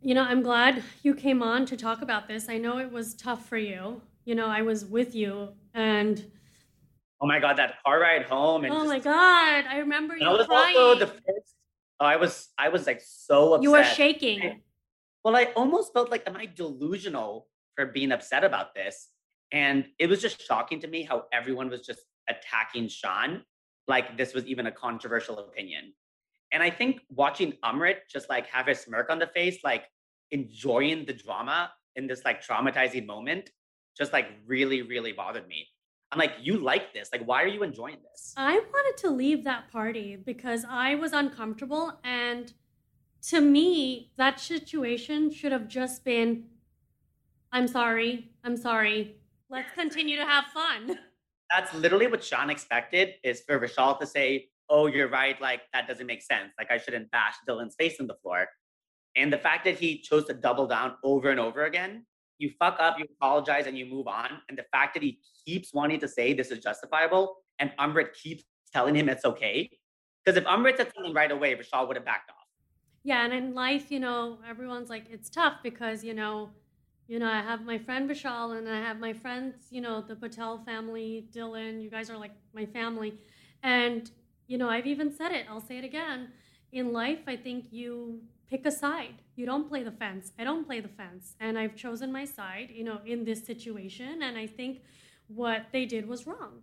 you 0.00 0.14
know, 0.14 0.22
I'm 0.22 0.42
glad 0.42 0.82
you 1.02 1.14
came 1.14 1.42
on 1.42 1.66
to 1.66 1.76
talk 1.76 2.00
about 2.00 2.26
this. 2.26 2.48
I 2.48 2.56
know 2.56 2.78
it 2.78 2.90
was 2.90 3.14
tough 3.14 3.46
for 3.46 3.58
you. 3.58 4.00
You 4.24 4.34
know, 4.34 4.46
I 4.46 4.62
was 4.62 4.84
with 4.84 5.14
you 5.14 5.50
and 5.74 6.24
Oh 7.20 7.26
my 7.26 7.38
god, 7.40 7.56
that 7.56 7.76
car 7.84 8.00
ride 8.00 8.24
home 8.24 8.64
and 8.64 8.72
oh 8.74 8.78
just 8.80 8.88
my 8.88 8.98
God, 8.98 9.64
I 9.70 9.78
remember 9.78 10.16
you 10.16 10.26
I 10.26 10.32
was 10.32 10.46
crying. 10.46 10.76
also 10.76 10.98
the 10.98 11.06
first. 11.06 11.54
Oh, 11.98 12.04
I 12.04 12.16
was 12.16 12.48
I 12.58 12.68
was 12.68 12.86
like 12.86 13.00
so 13.02 13.54
upset. 13.54 13.62
you 13.62 13.70
were 13.70 13.84
shaking. 13.84 14.60
Well, 15.24 15.34
I 15.34 15.46
almost 15.56 15.92
felt 15.94 16.10
like, 16.10 16.28
am 16.28 16.36
I 16.36 16.46
delusional 16.46 17.48
for 17.74 17.86
being 17.86 18.12
upset 18.12 18.44
about 18.44 18.74
this? 18.74 19.08
And 19.52 19.86
it 19.98 20.08
was 20.08 20.20
just 20.20 20.44
shocking 20.44 20.80
to 20.80 20.88
me 20.88 21.02
how 21.02 21.24
everyone 21.32 21.70
was 21.70 21.86
just 21.86 22.00
attacking 22.28 22.88
Sean 22.88 23.42
like 23.88 24.16
this 24.16 24.34
was 24.34 24.44
even 24.46 24.66
a 24.66 24.72
controversial 24.72 25.38
opinion. 25.38 25.92
And 26.52 26.62
I 26.62 26.70
think 26.70 27.00
watching 27.08 27.52
Amrit 27.64 27.98
just 28.10 28.28
like 28.28 28.46
have 28.48 28.68
a 28.68 28.74
smirk 28.74 29.10
on 29.10 29.18
the 29.18 29.26
face, 29.26 29.58
like 29.64 29.84
enjoying 30.30 31.04
the 31.04 31.12
drama 31.12 31.70
in 31.96 32.06
this 32.06 32.24
like 32.24 32.44
traumatizing 32.44 33.06
moment, 33.06 33.50
just 33.96 34.12
like 34.12 34.28
really, 34.46 34.82
really 34.82 35.12
bothered 35.12 35.46
me. 35.48 35.66
I'm 36.12 36.18
like, 36.18 36.32
you 36.40 36.58
like 36.58 36.92
this? 36.92 37.08
Like, 37.12 37.24
why 37.24 37.42
are 37.42 37.48
you 37.48 37.64
enjoying 37.64 37.98
this? 38.10 38.32
I 38.36 38.54
wanted 38.54 38.96
to 38.98 39.10
leave 39.10 39.42
that 39.44 39.70
party 39.72 40.16
because 40.16 40.64
I 40.68 40.94
was 40.94 41.12
uncomfortable. 41.12 41.98
And 42.04 42.52
to 43.28 43.40
me, 43.40 44.12
that 44.16 44.38
situation 44.38 45.32
should 45.32 45.52
have 45.52 45.66
just 45.68 46.04
been 46.04 46.44
I'm 47.52 47.68
sorry, 47.68 48.32
I'm 48.44 48.56
sorry. 48.56 49.16
Let's 49.48 49.72
continue 49.72 50.16
to 50.16 50.24
have 50.24 50.46
fun. 50.46 50.98
that's 51.54 51.72
literally 51.74 52.06
what 52.06 52.22
Sean 52.22 52.50
expected 52.50 53.14
is 53.22 53.42
for 53.46 53.58
Vishal 53.58 53.98
to 54.00 54.06
say, 54.06 54.48
Oh, 54.68 54.86
you're 54.86 55.08
right. 55.08 55.40
Like, 55.40 55.60
that 55.72 55.86
doesn't 55.86 56.06
make 56.06 56.22
sense. 56.22 56.52
Like, 56.58 56.72
I 56.72 56.78
shouldn't 56.78 57.08
bash 57.12 57.34
Dylan's 57.48 57.76
face 57.76 58.00
in 58.00 58.08
the 58.08 58.16
floor. 58.16 58.48
And 59.14 59.32
the 59.32 59.38
fact 59.38 59.64
that 59.64 59.78
he 59.78 60.00
chose 60.00 60.24
to 60.24 60.34
double 60.34 60.66
down 60.66 60.94
over 61.04 61.30
and 61.30 61.38
over 61.38 61.66
again, 61.66 62.04
you 62.38 62.50
fuck 62.58 62.76
up, 62.80 62.98
you 62.98 63.06
apologize, 63.20 63.68
and 63.68 63.78
you 63.78 63.86
move 63.86 64.08
on. 64.08 64.28
And 64.48 64.58
the 64.58 64.64
fact 64.72 64.94
that 64.94 65.04
he 65.04 65.20
keeps 65.46 65.72
wanting 65.72 66.00
to 66.00 66.08
say 66.08 66.34
this 66.34 66.50
is 66.50 66.58
justifiable 66.58 67.36
and 67.58 67.70
Amrit 67.78 68.12
keeps 68.14 68.44
telling 68.72 68.94
him 68.94 69.08
it's 69.08 69.24
okay. 69.24 69.70
Because 70.24 70.36
if 70.36 70.44
Amrit 70.44 70.76
said 70.76 70.92
something 70.94 71.14
right 71.14 71.30
away, 71.30 71.54
Vishal 71.54 71.86
would 71.86 71.96
have 71.96 72.04
backed 72.04 72.30
off. 72.30 72.36
Yeah, 73.04 73.24
and 73.24 73.32
in 73.32 73.54
life, 73.54 73.90
you 73.90 74.00
know, 74.00 74.38
everyone's 74.48 74.90
like, 74.90 75.04
it's 75.10 75.30
tough 75.30 75.58
because, 75.62 76.02
you 76.02 76.12
know, 76.12 76.50
you 77.08 77.18
know, 77.18 77.26
I 77.26 77.40
have 77.40 77.64
my 77.64 77.78
friend 77.78 78.08
Vishal 78.10 78.58
and 78.58 78.68
I 78.68 78.80
have 78.80 78.98
my 78.98 79.12
friends, 79.12 79.66
you 79.70 79.80
know, 79.80 80.00
the 80.00 80.16
Patel 80.16 80.58
family, 80.58 81.28
Dylan, 81.32 81.80
you 81.82 81.88
guys 81.88 82.10
are 82.10 82.16
like 82.16 82.32
my 82.52 82.66
family. 82.66 83.14
And, 83.62 84.10
you 84.48 84.58
know, 84.58 84.68
I've 84.68 84.86
even 84.86 85.12
said 85.12 85.32
it, 85.32 85.46
I'll 85.48 85.60
say 85.60 85.78
it 85.78 85.84
again. 85.84 86.28
In 86.72 86.92
life, 86.92 87.20
I 87.26 87.36
think 87.36 87.66
you 87.70 88.20
pick 88.48 88.66
a 88.66 88.70
side. 88.70 89.22
You 89.36 89.46
don't 89.46 89.68
play 89.68 89.82
the 89.82 89.90
fence. 89.92 90.32
I 90.38 90.44
don't 90.44 90.66
play 90.66 90.80
the 90.80 90.88
fence. 90.88 91.34
And 91.40 91.58
I've 91.58 91.76
chosen 91.76 92.12
my 92.12 92.24
side, 92.24 92.70
you 92.72 92.84
know, 92.84 93.00
in 93.04 93.24
this 93.24 93.44
situation. 93.44 94.22
And 94.22 94.36
I 94.36 94.46
think 94.46 94.82
what 95.28 95.66
they 95.72 95.86
did 95.86 96.08
was 96.08 96.26
wrong. 96.26 96.62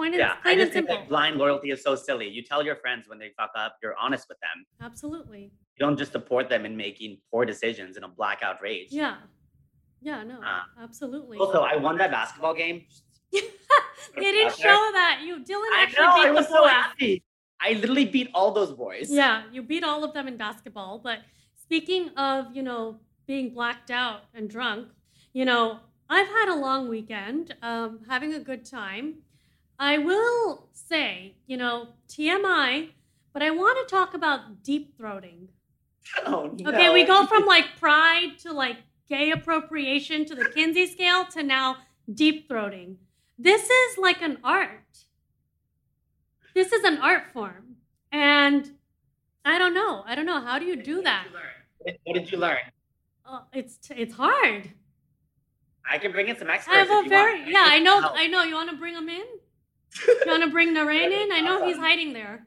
Point 0.00 0.14
Yeah, 0.14 0.36
I 0.44 0.54
just 0.54 0.72
think 0.72 0.88
that 0.88 1.10
blind 1.10 1.36
loyalty 1.36 1.70
is 1.72 1.82
so 1.82 1.94
silly. 1.94 2.26
You 2.26 2.42
tell 2.42 2.64
your 2.64 2.76
friends 2.76 3.06
when 3.06 3.18
they 3.18 3.32
fuck 3.36 3.50
up, 3.54 3.76
you're 3.82 3.94
honest 4.00 4.24
with 4.30 4.38
them. 4.40 4.64
Absolutely. 4.80 5.42
You 5.76 5.78
don't 5.86 5.98
just 5.98 6.12
support 6.12 6.48
them 6.48 6.64
in 6.64 6.74
making 6.74 7.18
poor 7.30 7.44
decisions 7.44 7.98
in 7.98 8.04
a 8.04 8.08
blackout 8.08 8.62
rage. 8.62 8.88
Yeah. 8.90 9.16
Yeah, 10.00 10.22
no, 10.22 10.38
Ah. 10.42 10.64
absolutely. 10.82 11.36
Also, 11.36 11.60
I 11.60 11.76
won 11.76 11.98
that 11.98 12.10
basketball 12.10 12.54
game. 12.54 12.86
They 14.16 14.32
didn't 14.32 14.56
show 14.56 14.80
that. 15.00 15.20
You 15.22 15.34
Dylan 15.40 15.68
I 15.80 15.84
know, 15.98 16.14
beat 16.16 16.28
I 16.28 16.30
was 16.30 16.46
the 16.46 16.52
so 16.54 16.62
boys. 16.62 16.70
happy. 16.70 17.22
I 17.60 17.74
literally 17.74 18.06
beat 18.06 18.30
all 18.34 18.50
those 18.52 18.72
boys. 18.72 19.10
Yeah, 19.10 19.42
you 19.52 19.62
beat 19.62 19.84
all 19.84 20.02
of 20.02 20.14
them 20.14 20.26
in 20.26 20.38
basketball. 20.38 20.98
But 20.98 21.18
speaking 21.60 22.08
of, 22.16 22.56
you 22.56 22.62
know, 22.62 22.98
being 23.26 23.52
blacked 23.52 23.90
out 23.90 24.22
and 24.32 24.48
drunk, 24.48 24.88
you 25.34 25.44
know, 25.44 25.80
I've 26.08 26.26
had 26.28 26.48
a 26.48 26.56
long 26.56 26.88
weekend, 26.88 27.54
um, 27.60 28.00
having 28.08 28.32
a 28.32 28.40
good 28.40 28.64
time. 28.64 29.16
I 29.80 29.96
will 29.96 30.68
say, 30.74 31.34
you 31.46 31.56
know, 31.56 31.88
TMI, 32.08 32.90
but 33.32 33.42
I 33.42 33.50
want 33.50 33.78
to 33.88 33.90
talk 33.92 34.12
about 34.12 34.62
deep 34.62 34.96
throating. 34.98 35.48
Oh, 36.26 36.54
Okay, 36.66 36.92
we 36.92 37.04
go 37.04 37.24
from 37.26 37.46
like 37.46 37.64
pride 37.78 38.38
to 38.40 38.52
like 38.52 38.76
gay 39.08 39.30
appropriation 39.30 40.26
to 40.26 40.34
the 40.34 40.44
Kinsey 40.50 40.86
scale 40.86 41.24
to 41.32 41.42
now 41.42 41.78
deep 42.12 42.48
throating. 42.48 42.96
This 43.38 43.70
is 43.70 43.98
like 43.98 44.20
an 44.20 44.38
art. 44.44 45.04
This 46.54 46.72
is 46.72 46.84
an 46.84 46.98
art 46.98 47.32
form. 47.32 47.76
And 48.12 48.70
I 49.46 49.58
don't 49.58 49.72
know. 49.72 50.02
I 50.06 50.14
don't 50.14 50.26
know. 50.26 50.40
How 50.42 50.58
do 50.58 50.66
you 50.66 50.76
do 50.76 51.00
that? 51.02 51.26
What 51.78 51.96
what 52.04 52.14
did 52.14 52.30
you 52.30 52.36
learn? 52.38 52.58
Uh, 53.24 53.40
it's 53.54 53.78
it's 53.96 54.14
hard. 54.14 54.70
I 55.88 55.96
can 55.98 56.12
bring 56.12 56.28
in 56.28 56.36
some 56.36 56.50
experts. 56.50 56.76
I 56.76 56.80
have 56.80 56.90
if 56.90 57.00
a 57.00 57.04
you 57.04 57.08
very 57.08 57.40
want. 57.40 57.52
yeah. 57.52 57.64
I 57.66 57.78
know. 57.78 58.00
Help. 58.00 58.12
I 58.16 58.26
know. 58.26 58.42
You 58.42 58.54
want 58.54 58.68
to 58.70 58.76
bring 58.76 58.94
them 58.94 59.08
in? 59.08 59.24
You 60.06 60.22
want 60.26 60.44
to 60.44 60.50
bring 60.50 60.74
Naren 60.74 61.10
in? 61.10 61.32
I 61.32 61.40
know 61.40 61.66
he's 61.66 61.76
hiding 61.76 62.12
there. 62.12 62.46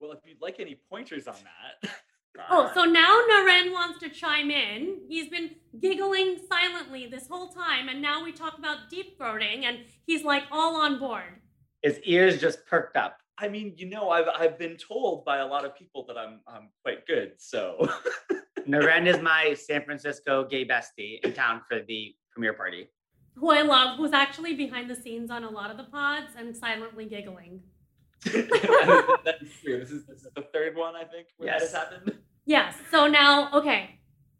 Well, 0.00 0.12
if 0.12 0.20
you'd 0.24 0.40
like 0.40 0.60
any 0.60 0.80
pointers 0.88 1.26
on 1.26 1.36
that. 1.82 1.90
Oh, 2.48 2.70
so 2.74 2.84
now 2.84 3.20
Naren 3.30 3.72
wants 3.72 3.98
to 4.00 4.08
chime 4.08 4.50
in. 4.50 5.00
He's 5.08 5.28
been 5.28 5.50
giggling 5.80 6.38
silently 6.48 7.06
this 7.06 7.26
whole 7.28 7.48
time, 7.48 7.88
and 7.88 8.00
now 8.00 8.24
we 8.24 8.32
talk 8.32 8.56
about 8.56 8.88
deep 8.88 9.18
throating, 9.18 9.64
and 9.64 9.80
he's 10.06 10.24
like 10.24 10.44
all 10.50 10.76
on 10.76 10.98
board. 10.98 11.40
His 11.82 11.98
ears 12.04 12.40
just 12.40 12.64
perked 12.66 12.96
up. 12.96 13.18
I 13.36 13.48
mean, 13.48 13.74
you 13.76 13.86
know, 13.86 14.10
I've 14.10 14.28
I've 14.28 14.58
been 14.58 14.76
told 14.76 15.24
by 15.24 15.38
a 15.38 15.46
lot 15.46 15.64
of 15.64 15.74
people 15.76 16.04
that 16.06 16.16
I'm 16.16 16.40
I'm 16.46 16.68
quite 16.82 17.06
good. 17.06 17.32
So 17.38 17.88
Naren 18.68 19.06
is 19.06 19.20
my 19.20 19.54
San 19.54 19.84
Francisco 19.84 20.44
gay 20.44 20.64
bestie 20.64 21.22
in 21.24 21.32
town 21.32 21.62
for 21.68 21.80
the 21.80 22.14
premiere 22.32 22.52
party. 22.52 22.88
Who 23.36 23.50
I 23.50 23.62
love, 23.62 23.96
who's 23.96 24.12
actually 24.12 24.54
behind 24.54 24.90
the 24.90 24.94
scenes 24.96 25.30
on 25.30 25.44
a 25.44 25.50
lot 25.50 25.70
of 25.70 25.76
the 25.76 25.84
pods 25.84 26.32
and 26.36 26.54
silently 26.56 27.06
giggling. 27.06 27.62
that's 28.24 29.60
true. 29.62 29.78
This 29.78 29.90
is 29.90 30.04
this 30.06 30.22
is 30.22 30.28
the 30.34 30.42
third 30.52 30.76
one 30.76 30.94
I 30.94 31.04
think 31.04 31.28
where 31.38 31.48
that 31.50 31.60
Yes. 31.60 31.72
has 31.72 31.72
happened. 31.72 32.18
Yes. 32.44 32.76
So 32.90 33.06
now, 33.06 33.50
okay, 33.52 33.98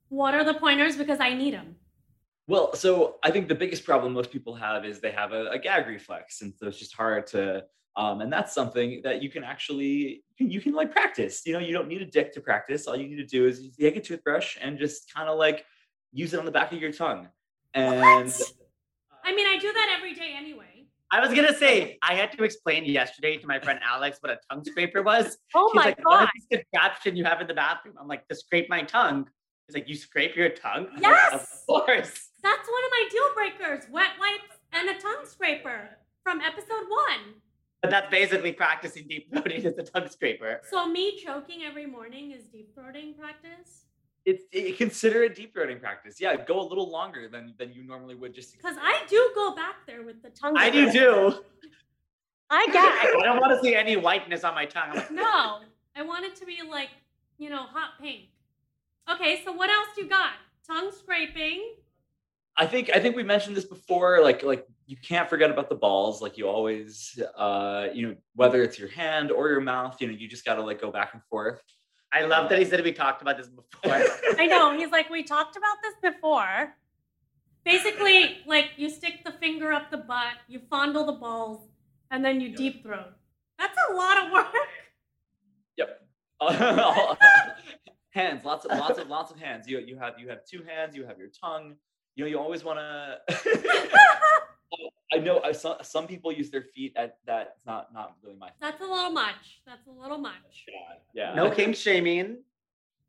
what 0.09 0.35
are 0.35 0.45
the 0.45 0.55
pointers? 0.55 0.97
Because 0.97 1.21
I 1.21 1.33
need 1.35 1.55
them. 1.55 1.77
Well, 2.47 2.75
so 2.75 3.17
I 3.23 3.31
think 3.31 3.49
the 3.49 3.55
biggest 3.55 3.85
problem 3.85 4.13
most 4.13 4.31
people 4.33 4.55
have 4.57 4.85
is 4.85 5.01
they 5.01 5.13
have 5.13 5.33
a, 5.33 5.47
a 5.51 5.59
gag 5.59 5.87
reflex, 5.87 6.43
and 6.43 6.53
so 6.55 6.67
it's 6.67 6.79
just 6.79 6.95
hard 6.95 7.27
to. 7.29 7.65
Um, 7.97 8.21
and 8.21 8.33
that's 8.33 8.55
something 8.55 9.01
that 9.03 9.23
you 9.23 9.31
can 9.31 9.45
actually 9.45 10.25
you 10.39 10.61
can 10.61 10.75
like 10.75 10.93
practice. 10.93 11.43
You 11.47 11.55
know, 11.55 11.59
you 11.59 11.73
don't 11.73 11.89
need 11.89 12.03
a 12.03 12.07
dick 12.07 12.33
to 12.35 12.41
practice. 12.41 12.87
All 12.87 12.97
you 12.97 13.09
need 13.09 13.17
to 13.17 13.27
do 13.27 13.47
is 13.47 13.75
take 13.79 13.97
a 13.97 14.01
toothbrush 14.01 14.59
and 14.61 14.79
just 14.79 15.13
kind 15.15 15.29
of 15.29 15.39
like 15.39 15.65
use 16.13 16.35
it 16.35 16.39
on 16.39 16.45
the 16.45 16.51
back 16.53 16.73
of 16.73 16.81
your 16.81 16.93
tongue. 16.93 17.29
And 17.75 18.33
I 19.31 19.35
mean, 19.35 19.47
I 19.47 19.59
do 19.59 19.73
that 19.73 19.95
every 19.97 20.13
day 20.13 20.35
anyway. 20.37 20.87
I 21.13 21.21
was 21.21 21.33
gonna 21.33 21.55
say 21.55 21.99
I 22.03 22.15
had 22.15 22.33
to 22.33 22.43
explain 22.43 22.85
yesterday 22.85 23.37
to 23.37 23.47
my 23.47 23.61
friend 23.61 23.79
Alex 23.89 24.19
what 24.21 24.33
a 24.33 24.39
tongue 24.51 24.65
scraper 24.65 25.03
was. 25.03 25.39
Oh 25.55 25.71
He's 25.73 25.77
my 25.77 25.85
like, 25.85 26.03
God. 26.05 26.29
is 26.37 26.47
this 26.51 26.65
contraption 26.75 27.17
you 27.17 27.25
have 27.25 27.41
in 27.41 27.47
the 27.47 27.55
bathroom? 27.55 27.95
I'm 28.01 28.09
like, 28.09 28.27
to 28.29 28.35
scrape 28.35 28.69
my 28.69 28.83
tongue. 28.83 29.29
He's 29.69 29.75
like, 29.77 29.89
you 29.89 29.95
scrape 29.95 30.35
your 30.35 30.49
tongue? 30.49 30.87
I'm 30.89 30.95
like, 30.95 31.03
Yes. 31.03 31.35
of 31.35 31.67
course. 31.87 32.29
That's 32.43 32.69
one 32.69 32.85
of 32.87 32.91
my 32.91 33.09
deal 33.11 33.35
breakers 33.37 33.85
wet 33.91 34.11
wipes 34.19 34.59
and 34.73 34.89
a 34.89 35.01
tongue 35.01 35.25
scraper 35.27 35.91
from 36.25 36.41
episode 36.41 36.87
one. 36.89 37.35
But 37.83 37.91
that's 37.91 38.11
basically 38.11 38.53
practicing 38.53 39.07
deep 39.07 39.33
throating 39.33 39.65
as 39.65 39.79
a 39.79 39.85
tongue 39.85 40.09
scraper. 40.09 40.61
So, 40.71 40.87
me 40.89 41.17
choking 41.25 41.63
every 41.63 41.87
morning 41.87 42.33
is 42.33 42.45
deep 42.45 42.77
throating 42.77 43.17
practice? 43.17 43.85
It's 44.27 44.45
it, 44.53 44.77
consider 44.77 45.23
it 45.23 45.35
deep 45.35 45.55
throating 45.55 45.81
practice. 45.81 46.21
Yeah, 46.21 46.37
go 46.37 46.61
a 46.61 46.67
little 46.67 46.91
longer 46.91 47.29
than 47.29 47.55
than 47.59 47.73
you 47.73 47.83
normally 47.83 48.15
would. 48.15 48.35
Just 48.35 48.57
Because 48.57 48.77
I 48.81 49.03
do 49.09 49.31
go 49.35 49.55
back 49.55 49.87
there 49.87 50.03
with 50.03 50.23
the 50.23 50.31
tongue 50.31 50.55
I 50.57 50.71
do 50.71 50.93
too. 50.93 51.43
I 52.51 52.67
I 53.21 53.25
don't 53.25 53.41
want 53.41 53.53
to 53.53 53.61
see 53.63 53.75
any 53.75 53.97
whiteness 53.97 54.45
on 54.45 54.55
my 54.55 54.67
tongue. 54.67 54.95
Like, 54.95 55.11
No, 55.11 55.61
I 55.97 56.03
want 56.03 56.25
it 56.25 56.37
to 56.37 56.47
be 56.47 56.59
like, 56.69 56.91
you 57.39 57.49
know, 57.49 57.63
hot 57.63 57.93
pink. 58.01 58.25
Okay, 59.11 59.43
so 59.45 59.53
what 59.53 59.71
else 59.71 59.89
you 59.97 60.09
got? 60.09 60.33
Tongue 60.67 60.91
scraping. 60.93 61.75
I 62.57 62.67
think 62.67 62.91
I 62.95 63.01
think 63.01 63.17
we 63.17 63.23
mentioned 63.23 63.57
this 63.57 63.65
before. 63.65 64.21
Like 64.23 64.43
like 64.43 64.67
you 64.87 64.97
can't 64.97 65.31
forget 65.31 65.51
about 65.51 65.69
the 65.69 65.77
balls. 65.77 66.21
Like 66.21 66.37
you 66.37 66.49
always, 66.49 67.19
uh, 67.37 67.87
you 67.95 68.09
know, 68.09 68.17
whether 68.35 68.63
it's 68.63 68.79
your 68.79 68.89
hand 68.89 69.31
or 69.31 69.49
your 69.49 69.61
mouth, 69.61 69.97
you 70.01 70.09
know, 70.09 70.13
you 70.13 70.29
just 70.29 70.45
got 70.45 70.57
to 70.57 70.63
like 70.63 70.81
go 70.81 70.91
back 70.91 71.15
and 71.15 71.23
forth. 71.31 71.63
I 72.13 72.25
love 72.25 72.49
that 72.49 72.59
he 72.59 72.65
said 72.65 72.83
we 72.83 72.93
talked 72.93 73.23
about 73.23 73.37
this 73.37 73.49
before. 73.49 73.69
I 74.39 74.47
know. 74.47 74.77
He's 74.77 74.91
like, 74.91 75.11
we 75.11 75.23
talked 75.23 75.57
about 75.57 75.77
this 75.83 76.13
before. 76.13 76.75
Basically, 77.65 78.39
like 78.47 78.71
you 78.77 78.91
stick 78.91 79.23
the 79.25 79.33
finger 79.33 79.73
up 79.73 79.91
the 79.91 79.99
butt, 79.99 80.35
you 80.49 80.61
fondle 80.71 81.05
the 81.05 81.13
balls, 81.13 81.69
and 82.11 82.25
then 82.25 82.41
you 82.41 82.57
deep 82.57 82.83
throat. 82.83 83.13
That's 83.59 83.77
a 83.91 83.95
lot 83.95 84.25
of 84.25 84.33
work. 84.33 84.47
Yep. 85.77 86.01
hands, 88.11 88.45
lots 88.45 88.65
of 88.65 88.77
lots 88.77 88.99
of 88.99 89.09
lots 89.09 89.31
of 89.31 89.39
hands. 89.39 89.69
You 89.69 89.79
you 89.79 89.99
have 89.99 90.15
you 90.19 90.29
have 90.29 90.45
two 90.45 90.63
hands. 90.67 90.97
You 90.97 91.05
have 91.05 91.19
your 91.19 91.29
tongue. 91.29 91.77
You 92.17 92.25
know, 92.25 92.31
you 92.31 92.39
always 92.39 92.65
want 92.65 92.79
to. 92.79 93.19
I 95.13 95.19
know 95.19 95.41
I, 95.43 95.53
some 95.53 95.77
some 95.83 96.07
people 96.07 96.31
use 96.33 96.51
their 96.51 96.63
feet. 96.63 96.93
At 96.97 97.19
that 97.27 97.55
it's 97.57 97.67
not 97.67 97.93
not 97.93 98.17
really 98.23 98.37
my. 98.37 98.51
That's 98.61 98.81
a 98.81 98.87
little 98.87 99.11
much. 99.11 99.61
That's 99.67 99.87
a 99.87 99.91
little 99.91 100.19
much. 100.19 100.65
Yeah. 101.15 101.35
no 101.35 101.51
kink 101.51 101.77
shaming. 101.77 102.39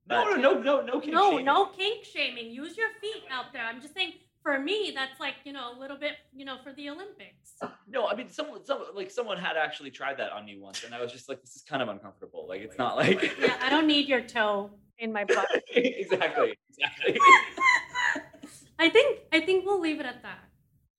No, 0.08 0.24
no, 0.24 0.36
no, 0.36 0.62
no, 0.62 0.82
no 0.82 1.00
kink 1.00 1.14
No, 1.14 1.30
shaming. 1.30 1.46
no 1.46 1.68
kink 1.68 2.04
shaming. 2.04 2.52
Use 2.52 2.76
your 2.76 2.90
feet 3.00 3.24
out 3.32 3.54
there. 3.54 3.64
I'm 3.64 3.82
just 3.82 3.94
saying, 3.94 4.14
for 4.42 4.60
me, 4.60 4.92
that's 4.96 5.20
like 5.20 5.36
you 5.44 5.54
know 5.54 5.78
a 5.78 5.80
little 5.80 5.98
bit, 5.98 6.14
you 6.34 6.44
know, 6.44 6.58
for 6.64 6.74
the 6.74 6.90
Olympics. 6.90 7.54
No, 7.88 8.08
I 8.08 8.16
mean, 8.16 8.30
someone, 8.30 8.66
someone, 8.66 8.88
like 8.96 9.12
someone 9.12 9.38
had 9.38 9.56
actually 9.58 9.92
tried 9.92 10.18
that 10.18 10.32
on 10.32 10.46
me 10.46 10.58
once, 10.58 10.84
and 10.84 10.96
I 10.96 11.02
was 11.02 11.12
just 11.12 11.30
like, 11.30 11.42
"This 11.42 11.56
is 11.56 11.62
kind 11.62 11.84
of 11.84 11.90
uncomfortable. 11.90 12.48
Like, 12.50 12.62
it's 12.62 12.78
not 12.78 12.98
like." 12.98 13.22
Yeah, 13.40 13.56
I 13.62 13.70
don't 13.70 13.88
need 13.88 14.08
your 14.08 14.22
toe 14.22 14.72
in 14.98 15.14
my 15.14 15.26
butt. 15.26 15.48
exactly, 15.76 16.58
exactly. 16.70 17.20
I 18.80 18.90
think 18.90 19.20
I 19.32 19.42
think 19.42 19.66
we'll 19.66 19.80
leave 19.80 20.00
it 20.00 20.08
at 20.08 20.24
that. 20.24 20.40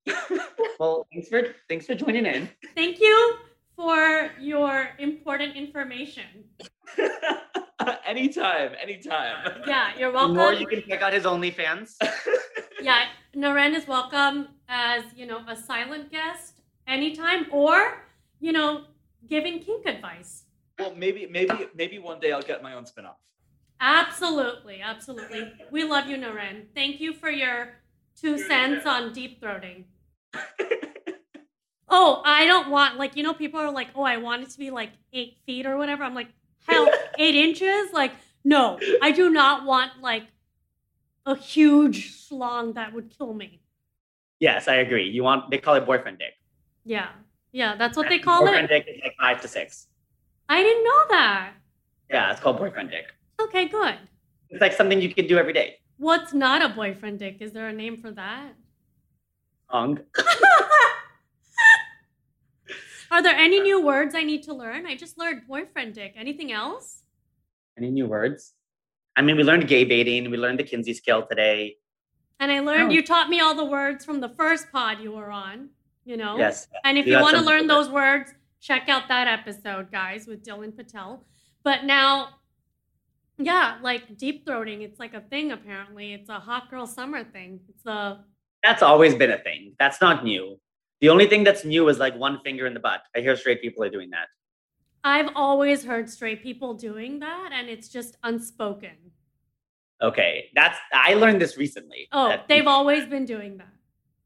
Well, 0.79 1.07
thanks 1.13 1.29
for 1.29 1.55
thanks 1.69 1.87
for 1.87 1.95
joining 1.95 2.27
in. 2.27 2.49
Thank 2.75 2.99
you 2.99 3.37
for 3.77 4.31
your 4.41 4.89
important 4.99 5.57
information. 5.57 6.25
anytime, 8.07 8.73
anytime. 8.83 9.63
Yeah, 9.67 9.93
you're 9.97 10.13
welcome. 10.13 10.39
Or 10.39 10.53
you 10.53 10.67
can 10.67 10.83
check 10.89 11.03
out 11.03 11.13
his 11.13 11.25
OnlyFans. 11.25 11.97
yeah, 12.83 13.07
Naren 13.37 13.75
is 13.75 13.87
welcome 13.87 14.49
as 14.69 15.05
you 15.15 15.27
know 15.27 15.41
a 15.47 15.57
silent 15.57 16.11
guest 16.11 16.61
anytime, 16.87 17.47
or 17.53 18.03
you 18.41 18.53
know 18.53 18.87
giving 19.29 19.61
kink 19.61 19.87
advice. 19.87 20.45
Well, 20.79 20.95
maybe, 20.97 21.27
maybe, 21.27 21.69
maybe 21.77 21.99
one 21.99 22.19
day 22.19 22.33
I'll 22.33 22.43
get 22.43 22.63
my 22.63 22.75
own 22.75 22.87
spin-off. 22.87 23.19
Absolutely, 23.81 24.81
absolutely. 24.81 25.53
We 25.71 25.85
love 25.85 26.09
you, 26.09 26.17
Naren. 26.17 26.65
Thank 26.75 27.01
you 27.01 27.13
for 27.13 27.31
your 27.31 27.82
two 28.21 28.39
cents 28.39 28.87
on 28.87 29.13
deep 29.13 29.41
throating. 29.41 29.85
oh, 31.89 32.23
I 32.25 32.47
don't 32.47 32.71
want 32.71 32.99
like 32.99 33.17
you 33.17 33.23
know 33.23 33.35
people 33.35 33.61
are 33.61 33.71
like, 33.71 33.89
oh, 33.95 34.03
I 34.03 34.17
want 34.17 34.43
it 34.43 34.51
to 34.51 34.59
be 34.59 34.71
like 34.71 34.91
eight 35.13 35.37
feet 35.47 35.67
or 35.67 35.77
whatever. 35.77 36.03
I'm 36.05 36.15
like, 36.15 36.29
hell, 36.67 36.89
eight 37.19 37.35
inches? 37.35 37.93
Like, 37.93 38.13
no, 38.45 38.79
I 39.01 39.11
do 39.11 39.31
not 39.31 39.65
want 39.65 40.01
like 40.01 40.25
a 41.27 41.37
huge 41.37 42.29
schlong 42.29 42.75
that 42.75 42.93
would 42.93 43.17
kill 43.17 43.35
me. 43.35 43.61
Yes, 44.41 44.67
I 44.67 44.77
agree. 44.77 45.09
You 45.09 45.23
want 45.23 45.51
they 45.51 45.59
call 45.59 45.75
it 45.75 45.87
boyfriend 45.87 46.19
dick. 46.19 46.35
Yeah, 46.85 47.11
yeah, 47.53 47.77
that's 47.77 47.97
what 47.97 48.09
they 48.09 48.19
call 48.19 48.41
boyfriend 48.41 48.65
it. 48.65 48.69
Boyfriend 48.69 48.87
dick 48.87 48.95
is 48.97 49.03
like 49.03 49.15
five 49.21 49.41
to 49.43 49.49
six. 49.49 49.87
I 50.49 50.63
didn't 50.63 50.85
know 50.85 51.05
that. 51.11 51.53
Yeah, 52.11 52.33
it's 52.33 52.41
called 52.41 52.59
boyfriend 52.59 52.91
dick. 52.91 53.07
Okay, 53.41 53.69
good. 53.69 53.97
It's 54.51 54.61
like 54.61 54.73
something 54.73 55.01
you 55.01 55.15
can 55.15 55.27
do 55.27 55.39
every 55.39 55.53
day. 55.53 55.79
What's 56.03 56.35
not 56.35 56.63
a 56.63 56.69
boyfriend 56.69 57.21
dick? 57.21 57.37
Is 57.39 57.53
there 57.53 57.69
a 57.69 57.73
name 57.73 57.97
for 57.97 58.11
that? 58.11 58.55
Ong. 59.71 60.01
Are 63.13 63.23
there 63.23 63.37
any 63.37 63.61
new 63.61 63.81
words 63.81 64.13
I 64.17 64.25
need 64.25 64.43
to 64.45 64.53
learn? 64.53 64.85
I 64.85 64.97
just 64.97 65.17
learned 65.17 65.43
boyfriend 65.47 65.95
dick. 65.95 66.15
Anything 66.17 66.51
else? 66.51 67.03
Any 67.79 67.89
new 67.93 68.07
words? 68.09 68.55
I 69.15 69.23
mean, 69.23 69.37
we 69.37 69.45
learned 69.45 69.69
gay 69.69 69.85
baiting. 69.85 70.29
We 70.29 70.39
learned 70.39 70.59
the 70.59 70.65
Kinsey 70.65 70.93
scale 70.93 71.25
today. 71.25 71.77
And 72.41 72.51
I 72.51 72.59
learned 72.59 72.91
Oh. 72.91 72.95
you 72.95 73.05
taught 73.05 73.29
me 73.29 73.39
all 73.39 73.55
the 73.55 73.65
words 73.65 74.05
from 74.05 74.19
the 74.19 74.31
first 74.31 74.73
pod 74.73 74.99
you 75.01 75.13
were 75.13 75.31
on, 75.31 75.69
you 76.05 76.17
know? 76.17 76.37
Yes. 76.37 76.67
And 76.83 76.99
if 76.99 77.07
We 77.07 77.13
you 77.13 77.21
want 77.21 77.37
to 77.37 77.43
learn 77.45 77.69
those 77.69 77.89
words, 77.89 78.35
check 78.61 78.89
out 78.89 79.07
that 79.07 79.29
episode, 79.29 79.93
guys, 79.93 80.27
with 80.27 80.45
Dylan 80.45 80.75
Patel. 80.77 81.25
But 81.63 81.85
now, 81.85 82.41
yeah, 83.45 83.79
like 83.83 84.17
deep 84.17 84.47
throating, 84.47 84.83
it's 84.83 84.99
like 84.99 85.15
a 85.15 85.21
thing 85.21 85.53
apparently. 85.53 86.13
It's 86.15 86.29
a 86.29 86.39
hot 86.39 86.71
girl 86.71 86.87
summer 86.87 87.25
thing. 87.25 87.61
It's 87.69 87.83
the 87.83 88.19
That's 88.63 88.83
always 88.83 89.15
been 89.15 89.31
a 89.31 89.39
thing. 89.39 89.75
That's 89.79 90.01
not 90.01 90.25
new. 90.25 90.59
The 91.01 91.09
only 91.09 91.27
thing 91.27 91.43
that's 91.45 91.65
new 91.65 91.89
is 91.89 91.99
like 91.99 92.17
one 92.17 92.41
finger 92.45 92.67
in 92.67 92.75
the 92.75 92.81
butt. 92.81 93.03
I 93.17 93.21
hear 93.21 93.37
straight 93.37 93.61
people 93.61 93.83
are 93.85 93.91
doing 93.91 94.11
that. 94.11 94.29
I've 95.05 95.31
always 95.35 95.85
heard 95.85 96.09
straight 96.09 96.43
people 96.45 96.75
doing 96.75 97.19
that, 97.21 97.51
and 97.53 97.69
it's 97.69 97.89
just 97.89 98.17
unspoken. 98.23 98.97
Okay, 100.01 100.51
that's 100.55 100.79
I 100.93 101.15
learned 101.15 101.41
this 101.41 101.57
recently. 101.57 102.09
Oh, 102.13 102.29
that- 102.29 102.49
they've 102.49 102.67
always 102.67 103.07
been 103.07 103.25
doing 103.25 103.59
that. 103.59 103.73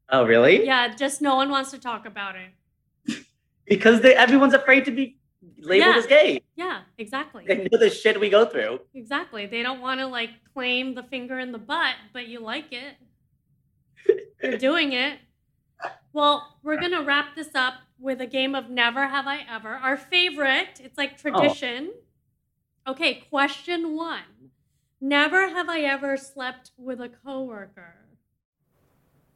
oh 0.09 0.25
really? 0.25 0.65
Yeah, 0.65 0.93
just 0.95 1.21
no 1.21 1.35
one 1.35 1.49
wants 1.49 1.71
to 1.71 1.79
talk 1.79 2.05
about 2.05 2.35
it. 2.35 2.51
Because 3.67 3.99
they, 3.99 4.15
everyone's 4.15 4.53
afraid 4.53 4.85
to 4.85 4.91
be 4.91 5.16
labeled 5.59 5.93
Yeah. 5.93 5.97
as 5.97 6.05
gay. 6.07 6.43
Yeah, 6.55 6.81
exactly. 6.97 7.45
They 7.47 7.57
know 7.57 7.77
the 7.77 7.89
shit 7.89 8.19
we 8.19 8.29
go 8.29 8.45
through. 8.45 8.81
Exactly. 8.93 9.45
They 9.45 9.63
don't 9.63 9.81
want 9.81 9.99
to 9.99 10.07
like 10.07 10.29
claim 10.53 10.95
the 10.95 11.03
finger 11.03 11.39
in 11.39 11.51
the 11.51 11.57
butt, 11.57 11.95
but 12.13 12.27
you 12.27 12.39
like 12.39 12.71
it. 12.71 12.95
You're 14.43 14.57
doing 14.57 14.93
it. 14.93 15.19
Well, 16.13 16.57
we're 16.63 16.79
going 16.79 16.91
to 16.91 17.03
wrap 17.03 17.35
this 17.35 17.53
up 17.53 17.75
with 17.99 18.21
a 18.21 18.27
game 18.27 18.55
of 18.55 18.69
Never 18.69 19.07
Have 19.07 19.27
I 19.27 19.45
Ever. 19.49 19.75
Our 19.75 19.97
favorite. 19.97 20.79
It's 20.83 20.97
like 20.97 21.13
oh. 21.13 21.31
tradition. 21.31 21.91
Okay, 22.87 23.25
question 23.29 23.95
one. 23.95 24.51
Never 24.99 25.49
have 25.49 25.69
I 25.69 25.81
ever 25.81 26.17
slept 26.17 26.71
with 26.77 26.99
a 26.99 27.09
coworker. 27.09 27.95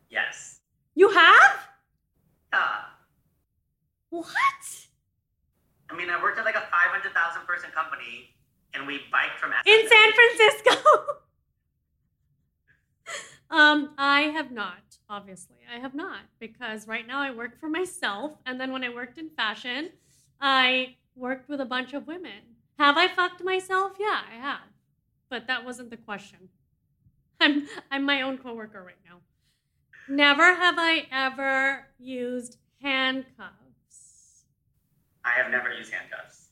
Yes. 0.10 0.60
You 0.96 1.10
have? 1.10 1.68
Yeah. 2.52 2.80
What? 4.10 4.88
I 5.92 5.96
mean, 5.96 6.10
I 6.10 6.22
worked 6.22 6.40
at 6.40 6.46
like 6.46 6.56
a 6.56 6.62
500,000 6.62 7.46
person 7.46 7.70
company 7.72 8.34
and 8.74 8.88
we 8.88 9.02
biked 9.12 9.40
from 9.40 9.52
In 9.66 9.88
San 9.88 10.12
Francisco. 10.14 11.06
um, 13.50 13.94
I 13.98 14.22
have 14.34 14.52
not, 14.52 14.98
obviously. 15.10 15.58
I 15.74 15.80
have 15.80 15.94
not 15.94 16.22
because 16.40 16.88
right 16.88 17.06
now 17.06 17.20
I 17.20 17.32
work 17.32 17.60
for 17.60 17.68
myself. 17.68 18.38
And 18.46 18.60
then 18.60 18.72
when 18.72 18.84
I 18.84 18.90
worked 18.90 19.18
in 19.18 19.30
fashion, 19.30 19.90
I 20.40 20.96
worked 21.16 21.50
with 21.50 21.60
a 21.60 21.66
bunch 21.66 21.94
of 21.94 22.08
women. 22.08 22.56
Have 22.80 22.98
I 22.98 23.08
fucked 23.08 23.44
myself? 23.44 23.94
Yeah, 24.00 24.22
I 24.32 24.36
have. 24.40 24.60
But 25.30 25.48
that 25.48 25.66
wasn't 25.66 25.90
the 25.90 25.98
question. 25.98 26.50
I'm 27.42 27.68
I'm 27.90 28.06
my 28.06 28.22
own 28.22 28.38
coworker 28.38 28.84
right 28.84 28.96
now. 29.06 29.18
Never 30.08 30.56
have 30.56 30.76
I 30.78 31.08
ever 31.12 31.88
used 32.00 32.58
handcuffs. 32.82 33.61
I 35.24 35.32
have 35.32 35.52
never 35.52 35.72
used 35.72 35.92
handcuffs. 35.94 36.48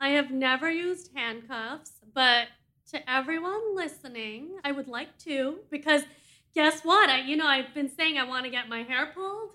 I 0.00 0.10
have 0.10 0.30
never 0.30 0.70
used 0.70 1.10
handcuffs, 1.14 1.92
but 2.14 2.48
to 2.90 3.10
everyone 3.10 3.76
listening, 3.76 4.58
I 4.64 4.72
would 4.72 4.88
like 4.88 5.16
to 5.20 5.58
because 5.70 6.02
guess 6.54 6.82
what? 6.82 7.08
I 7.08 7.20
you 7.20 7.36
know, 7.36 7.46
I've 7.46 7.74
been 7.74 7.88
saying 7.88 8.18
I 8.18 8.24
want 8.24 8.44
to 8.44 8.50
get 8.50 8.68
my 8.68 8.82
hair 8.82 9.12
pulled. 9.14 9.50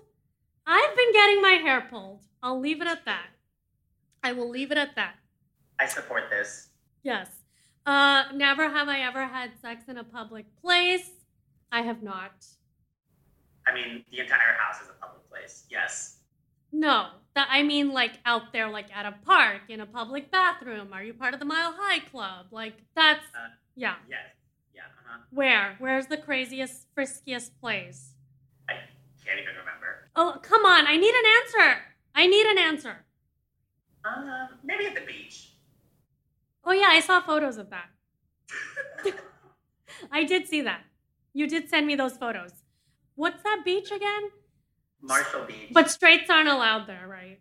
I've 0.66 0.96
been 0.96 1.12
getting 1.12 1.40
my 1.40 1.52
hair 1.62 1.86
pulled. 1.90 2.22
I'll 2.42 2.60
leave 2.60 2.80
it 2.82 2.88
at 2.88 3.04
that. 3.04 3.28
I 4.22 4.32
will 4.32 4.50
leave 4.50 4.70
it 4.70 4.78
at 4.78 4.96
that. 4.96 5.14
I 5.78 5.86
support 5.86 6.24
this. 6.30 6.68
Yes. 7.02 7.28
Uh 7.86 8.24
never 8.34 8.68
have 8.68 8.88
I 8.88 9.00
ever 9.00 9.26
had 9.26 9.50
sex 9.60 9.84
in 9.88 9.98
a 9.98 10.04
public 10.04 10.46
place. 10.60 11.10
I 11.70 11.82
have 11.82 12.02
not. 12.02 12.46
I 13.66 13.74
mean, 13.74 14.04
the 14.10 14.20
entire 14.20 14.54
house 14.54 14.80
is 14.82 14.88
a 14.88 14.94
public 14.94 15.28
place. 15.30 15.64
Yes. 15.70 16.16
No, 16.72 17.08
that 17.34 17.48
I 17.50 17.62
mean 17.62 17.92
like 17.92 18.18
out 18.24 18.52
there, 18.52 18.68
like 18.68 18.94
at 18.94 19.06
a 19.06 19.14
park, 19.24 19.62
in 19.68 19.80
a 19.80 19.86
public 19.86 20.30
bathroom. 20.30 20.92
Are 20.92 21.02
you 21.02 21.14
part 21.14 21.34
of 21.34 21.40
the 21.40 21.46
Mile 21.46 21.74
High 21.76 22.00
Club? 22.00 22.46
Like 22.50 22.74
that's 22.94 23.24
Uh, 23.34 23.48
yeah. 23.76 23.94
Yes. 24.08 24.20
Yeah. 24.74 24.82
Uh-huh. 24.82 25.18
Where? 25.30 25.76
Where's 25.78 26.06
the 26.06 26.16
craziest, 26.16 26.86
friskiest 26.96 27.50
place? 27.60 28.14
I 28.68 28.74
can't 29.24 29.40
even 29.40 29.54
remember. 29.56 30.10
Oh, 30.16 30.38
come 30.42 30.64
on. 30.64 30.86
I 30.86 30.96
need 30.96 31.14
an 31.14 31.24
answer. 31.42 31.80
I 32.14 32.26
need 32.26 32.46
an 32.46 32.58
answer. 32.58 33.04
Um, 34.04 34.48
maybe 34.64 34.86
at 34.86 34.94
the 34.94 35.02
beach. 35.02 35.50
Oh, 36.64 36.72
yeah, 36.72 36.88
I 36.88 37.00
saw 37.00 37.20
photos 37.20 37.56
of 37.56 37.70
that. 37.70 37.88
I 40.12 40.24
did 40.24 40.46
see 40.46 40.62
that. 40.62 40.84
You 41.32 41.46
did 41.46 41.68
send 41.68 41.86
me 41.86 41.94
those 41.94 42.16
photos. 42.16 42.52
What's 43.14 43.42
that 43.42 43.62
beach 43.64 43.90
again? 43.90 44.30
Marshall 45.00 45.44
Beach. 45.44 45.70
But 45.72 45.90
straights 45.90 46.30
aren't 46.30 46.48
allowed 46.48 46.86
there, 46.86 47.06
right? 47.08 47.38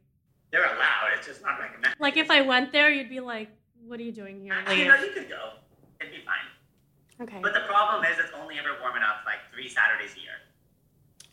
They're 0.52 0.66
allowed. 0.66 1.12
It's 1.18 1.28
just 1.28 1.42
not 1.42 1.60
recommended. 1.60 2.00
Like 2.00 2.18
if 2.18 2.32
I 2.32 2.42
went 2.42 2.72
there, 2.72 2.90
you'd 2.90 3.10
be 3.10 3.20
like, 3.20 3.50
"What 3.86 4.00
are 4.00 4.04
you 4.04 4.12
doing 4.12 4.42
here?" 4.42 4.54
Actually, 4.54 4.78
Leave. 4.78 4.88
no, 4.88 4.96
you 5.04 5.12
could 5.12 5.30
go. 5.30 5.54
It'd 6.00 6.14
be 6.14 6.22
fine. 6.26 7.28
Okay. 7.28 7.40
But 7.42 7.54
the 7.54 7.62
problem 7.68 8.06
is, 8.06 8.20
it's 8.20 8.32
only 8.40 8.60
ever 8.60 8.70
warm 8.82 8.96
enough 8.96 9.18
like 9.26 9.40
three 9.52 9.68
Saturdays 9.68 10.16
a 10.16 10.20
year. 10.20 10.34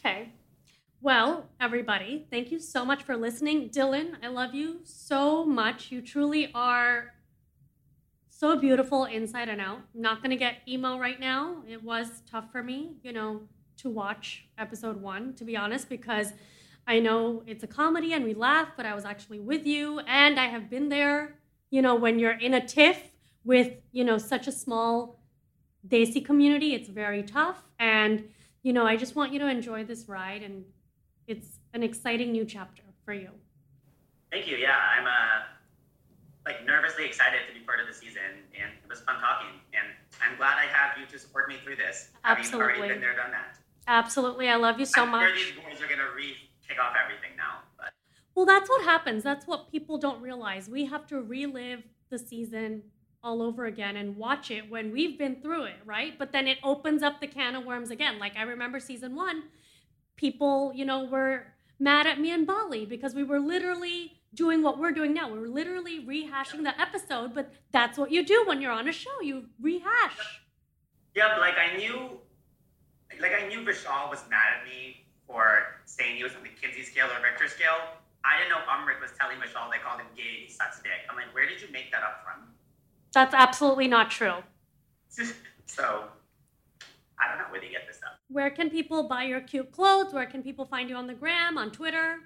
Okay. 0.01 0.31
Well, 1.01 1.51
everybody, 1.61 2.27
thank 2.31 2.51
you 2.51 2.59
so 2.59 2.83
much 2.85 3.03
for 3.03 3.15
listening. 3.15 3.69
Dillon, 3.69 4.17
I 4.23 4.29
love 4.29 4.55
you 4.55 4.81
so 4.85 5.45
much. 5.45 5.93
You 5.93 6.01
truly 6.01 6.51
are 6.55 7.13
so 8.31 8.59
beautiful 8.59 9.05
inside 9.05 9.51
and 9.51 9.61
out. 9.61 9.81
I'm 9.95 10.01
not 10.01 10.23
going 10.23 10.31
to 10.31 10.37
get 10.37 10.57
emo 10.67 10.99
right 10.99 11.21
now. 11.21 11.63
It 11.69 11.85
was 11.85 12.23
tough 12.31 12.51
for 12.51 12.63
me, 12.63 12.93
you 13.03 13.13
know, 13.13 13.43
to 13.79 13.91
watch 13.91 14.47
episode 14.59 15.01
one, 15.01 15.35
to 15.35 15.45
be 15.45 15.57
honest, 15.57 15.89
because 15.89 16.33
I 16.87 17.01
know 17.01 17.43
it's 17.47 17.65
a 17.65 17.67
comedy 17.67 18.13
and 18.13 18.25
we 18.25 18.35
laugh, 18.35 18.69
but 18.77 18.87
I 18.87 18.95
was 18.95 19.05
actually 19.05 19.41
with 19.41 19.67
you 19.67 20.01
and 20.01 20.39
I 20.39 20.47
have 20.47 20.69
been 20.69 20.89
there, 20.89 21.39
you 21.71 21.83
know, 21.83 21.95
when 21.95 22.19
you're 22.19 22.39
in 22.39 22.55
a 22.55 22.67
tiff 22.67 23.01
with, 23.45 23.73
you 23.93 24.05
know, 24.05 24.19
such 24.19 24.47
a 24.47 24.53
small 24.53 25.21
Desi 25.87 26.25
community, 26.25 26.75
it's 26.75 26.89
very 26.89 27.23
tough. 27.23 27.63
And, 27.79 28.29
you 28.63 28.73
know, 28.73 28.87
I 28.87 28.97
just 28.97 29.17
want 29.17 29.33
you 29.33 29.39
to 29.41 29.49
enjoy 29.49 29.85
this 29.85 30.09
ride 30.09 30.43
and 30.43 30.65
it's 31.27 31.59
an 31.73 31.83
exciting 31.83 32.33
new 32.33 32.45
chapter 32.45 32.83
for 33.05 33.13
you. 33.13 33.31
Thank 34.31 34.47
you. 34.49 34.57
Yeah, 34.57 34.77
I'm 34.77 35.07
uh, 35.07 35.47
like 36.47 36.65
nervously 36.67 37.05
excited 37.05 37.41
to 37.49 37.55
be 37.55 37.61
part 37.61 37.81
of 37.81 37.87
the 37.87 37.95
season, 37.95 38.43
and 38.53 38.73
it 38.83 38.89
was 38.89 39.01
fun 39.01 39.17
talking. 39.21 39.61
And 39.73 39.89
I'm 40.21 40.37
glad 40.37 40.59
I 40.59 40.67
have 40.67 40.99
you 40.99 41.07
to 41.07 41.19
support 41.19 41.49
me 41.49 41.57
through 41.63 41.77
this. 41.77 42.11
Having 42.23 42.45
Absolutely. 42.45 42.75
already 42.79 42.95
been 42.95 43.01
there, 43.01 43.17
done 43.17 43.31
that. 43.31 43.59
Absolutely. 43.87 44.49
I 44.49 44.57
love 44.57 44.79
you 44.79 44.87
so 44.87 45.03
I'm 45.03 45.11
much. 45.11 45.39
sure 45.39 45.55
these 45.55 45.65
boys 45.65 45.83
are 45.83 45.89
gonna 45.89 46.11
re 46.17 46.35
kick 46.67 46.79
off 46.81 46.95
everything 47.03 47.37
now. 47.37 47.61
But 47.77 47.93
Well, 48.35 48.47
that's 48.47 48.69
what 48.69 48.85
happens. 48.85 49.23
That's 49.23 49.47
what 49.47 49.71
people 49.71 49.99
don't 49.99 50.23
realize. 50.23 50.69
We 50.69 50.87
have 50.87 51.07
to 51.09 51.21
relive 51.21 51.83
the 52.11 52.19
season 52.19 52.83
all 53.23 53.41
over 53.43 53.65
again 53.65 53.97
and 53.97 54.17
watch 54.17 54.51
it 54.51 54.71
when 54.71 54.93
we've 54.93 55.19
been 55.19 55.41
through 55.41 55.65
it, 55.65 55.77
right? 55.87 56.19
But 56.19 56.33
then 56.33 56.47
it 56.47 56.59
opens 56.63 57.03
up 57.03 57.21
the 57.21 57.27
can 57.27 57.55
of 57.55 57.65
worms 57.65 57.91
again. 57.91 58.19
Like 58.19 58.37
I 58.37 58.43
remember 58.43 58.79
season 58.81 59.15
one, 59.15 59.45
people, 60.17 60.73
you 60.75 60.85
know, 60.85 61.05
were 61.05 61.47
mad 61.79 62.07
at 62.07 62.21
me 62.21 62.31
and 62.31 62.47
Bali 62.47 62.85
because 62.85 63.15
we 63.15 63.25
were 63.25 63.41
literally 63.41 64.13
doing 64.35 64.63
what 64.63 64.79
we're 64.79 64.93
doing 64.93 65.15
now. 65.15 65.31
We're 65.33 65.49
literally 65.49 66.05
rehashing 66.05 66.65
the 66.65 66.79
episode, 66.81 67.35
but 67.35 67.53
that's 67.73 67.97
what 67.97 68.11
you 68.11 68.25
do 68.25 68.45
when 68.47 68.61
you're 68.61 68.73
on 68.73 68.89
a 68.89 68.93
show. 68.93 69.21
You 69.23 69.47
rehash. 69.61 70.41
Yep, 71.15 71.39
like 71.39 71.55
I 71.57 71.77
knew, 71.77 72.19
like 73.25 73.33
I 73.33 73.49
knew 73.49 73.65
Vishal 73.65 74.11
was 74.11 74.23
mad 74.29 74.61
at 74.61 74.69
me 74.69 75.01
for 75.27 75.81
saying 75.87 76.17
he 76.17 76.23
was 76.23 76.35
on 76.37 76.43
the 76.43 76.51
Kinsey 76.61 76.83
scale 76.83 77.07
or 77.07 77.23
Richter 77.25 77.49
scale. 77.49 77.97
I 78.23 78.37
didn't 78.37 78.51
know 78.51 78.61
Amrit 78.69 79.01
was 79.01 79.13
telling 79.19 79.39
Vishal 79.39 79.71
they 79.73 79.79
called 79.79 80.01
him 80.01 80.09
gay, 80.15 80.23
and 80.23 80.45
he 80.47 80.53
sucks 80.53 80.83
dick. 80.83 81.09
I'm 81.09 81.17
like, 81.17 81.35
where 81.35 81.49
did 81.49 81.63
you 81.63 81.69
make 81.73 81.91
that 81.91 82.03
up 82.03 82.23
from? 82.23 82.49
That's 83.13 83.33
absolutely 83.33 83.89
not 83.89 84.11
true. 84.11 84.35
so, 85.67 86.05
I 87.19 87.29
don't 87.29 87.39
know 87.39 87.45
where 87.49 87.63
they 87.63 87.71
get 87.71 87.87
this 87.87 87.97
stuff. 87.97 88.13
Where 88.29 88.51
can 88.51 88.69
people 88.69 89.05
buy 89.09 89.25
your 89.25 89.41
cute 89.41 89.73
clothes? 89.73 90.13
Where 90.13 90.27
can 90.27 90.43
people 90.43 90.67
find 90.67 90.91
you 90.91 90.97
on 90.97 91.07
the 91.07 91.15
gram, 91.15 91.57
on 91.57 91.71
Twitter? 91.71 92.19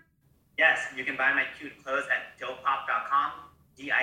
Yes, 0.57 0.81
you 0.97 1.05
can 1.05 1.17
buy 1.17 1.33
my 1.33 1.45
cute 1.59 1.81
clothes 1.85 2.07
at 2.11 2.37
dilpop.com, 2.41 3.33
D-I-L-P-O-P.com, 3.77 4.01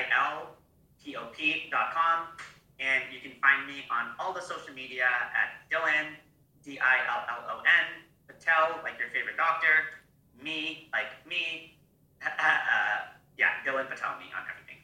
and 2.80 3.04
you 3.12 3.20
can 3.20 3.32
find 3.42 3.68
me 3.68 3.84
on 3.92 4.12
all 4.18 4.32
the 4.32 4.42
social 4.42 4.74
media 4.74 5.04
at 5.06 5.70
Dillon, 5.70 6.16
D-I-L-L-O-N, 6.66 7.86
Patel, 8.28 8.82
like 8.84 8.98
your 8.98 9.10
favorite 9.10 9.38
doctor, 9.38 10.02
me, 10.42 10.90
like 10.92 11.14
me, 11.28 11.78
uh, 12.26 12.30
yeah, 13.38 13.50
Dillon 13.64 13.86
Patel 13.86 14.18
me 14.18 14.26
on 14.36 14.44
everything. 14.50 14.82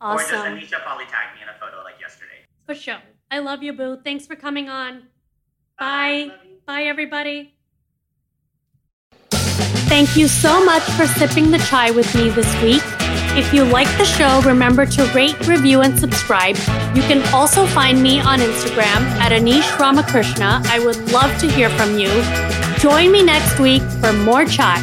Awesome. 0.00 0.40
Or 0.40 0.58
just 0.58 0.72
Anisha 0.72 0.82
probably 0.82 1.04
tagged 1.04 1.36
me 1.36 1.42
in 1.42 1.48
a 1.48 1.58
photo 1.60 1.82
like 1.84 2.00
yesterday. 2.00 2.46
For 2.66 2.74
sure. 2.74 2.98
I 3.30 3.40
love 3.40 3.62
you, 3.62 3.72
Boo. 3.72 3.98
Thanks 4.02 4.26
for 4.26 4.36
coming 4.36 4.68
on. 4.68 5.04
Bye. 5.78 6.32
Bye, 6.66 6.84
everybody. 6.84 7.54
Thank 9.30 10.16
you 10.16 10.28
so 10.28 10.64
much 10.64 10.82
for 10.82 11.06
sipping 11.06 11.50
the 11.50 11.58
chai 11.58 11.90
with 11.90 12.14
me 12.14 12.30
this 12.30 12.62
week. 12.62 12.97
If 13.38 13.54
you 13.54 13.62
like 13.62 13.86
the 13.98 14.04
show, 14.04 14.42
remember 14.42 14.84
to 14.84 15.04
rate, 15.14 15.46
review, 15.46 15.82
and 15.82 15.96
subscribe. 15.96 16.56
You 16.96 17.02
can 17.02 17.22
also 17.32 17.68
find 17.68 18.02
me 18.02 18.18
on 18.18 18.40
Instagram 18.40 19.00
at 19.20 19.30
Anisha 19.30 19.78
Ramakrishna. 19.78 20.60
I 20.64 20.80
would 20.84 21.12
love 21.12 21.38
to 21.38 21.48
hear 21.48 21.70
from 21.70 21.96
you. 21.96 22.08
Join 22.80 23.12
me 23.12 23.22
next 23.22 23.60
week 23.60 23.82
for 24.00 24.12
more 24.12 24.44
chat. 24.44 24.82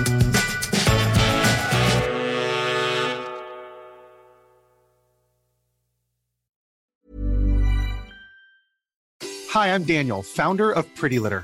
Hi, 9.50 9.74
I'm 9.76 9.84
Daniel, 9.84 10.24
founder 10.24 10.72
of 10.72 10.86
Pretty 10.96 11.20
Litter. 11.20 11.44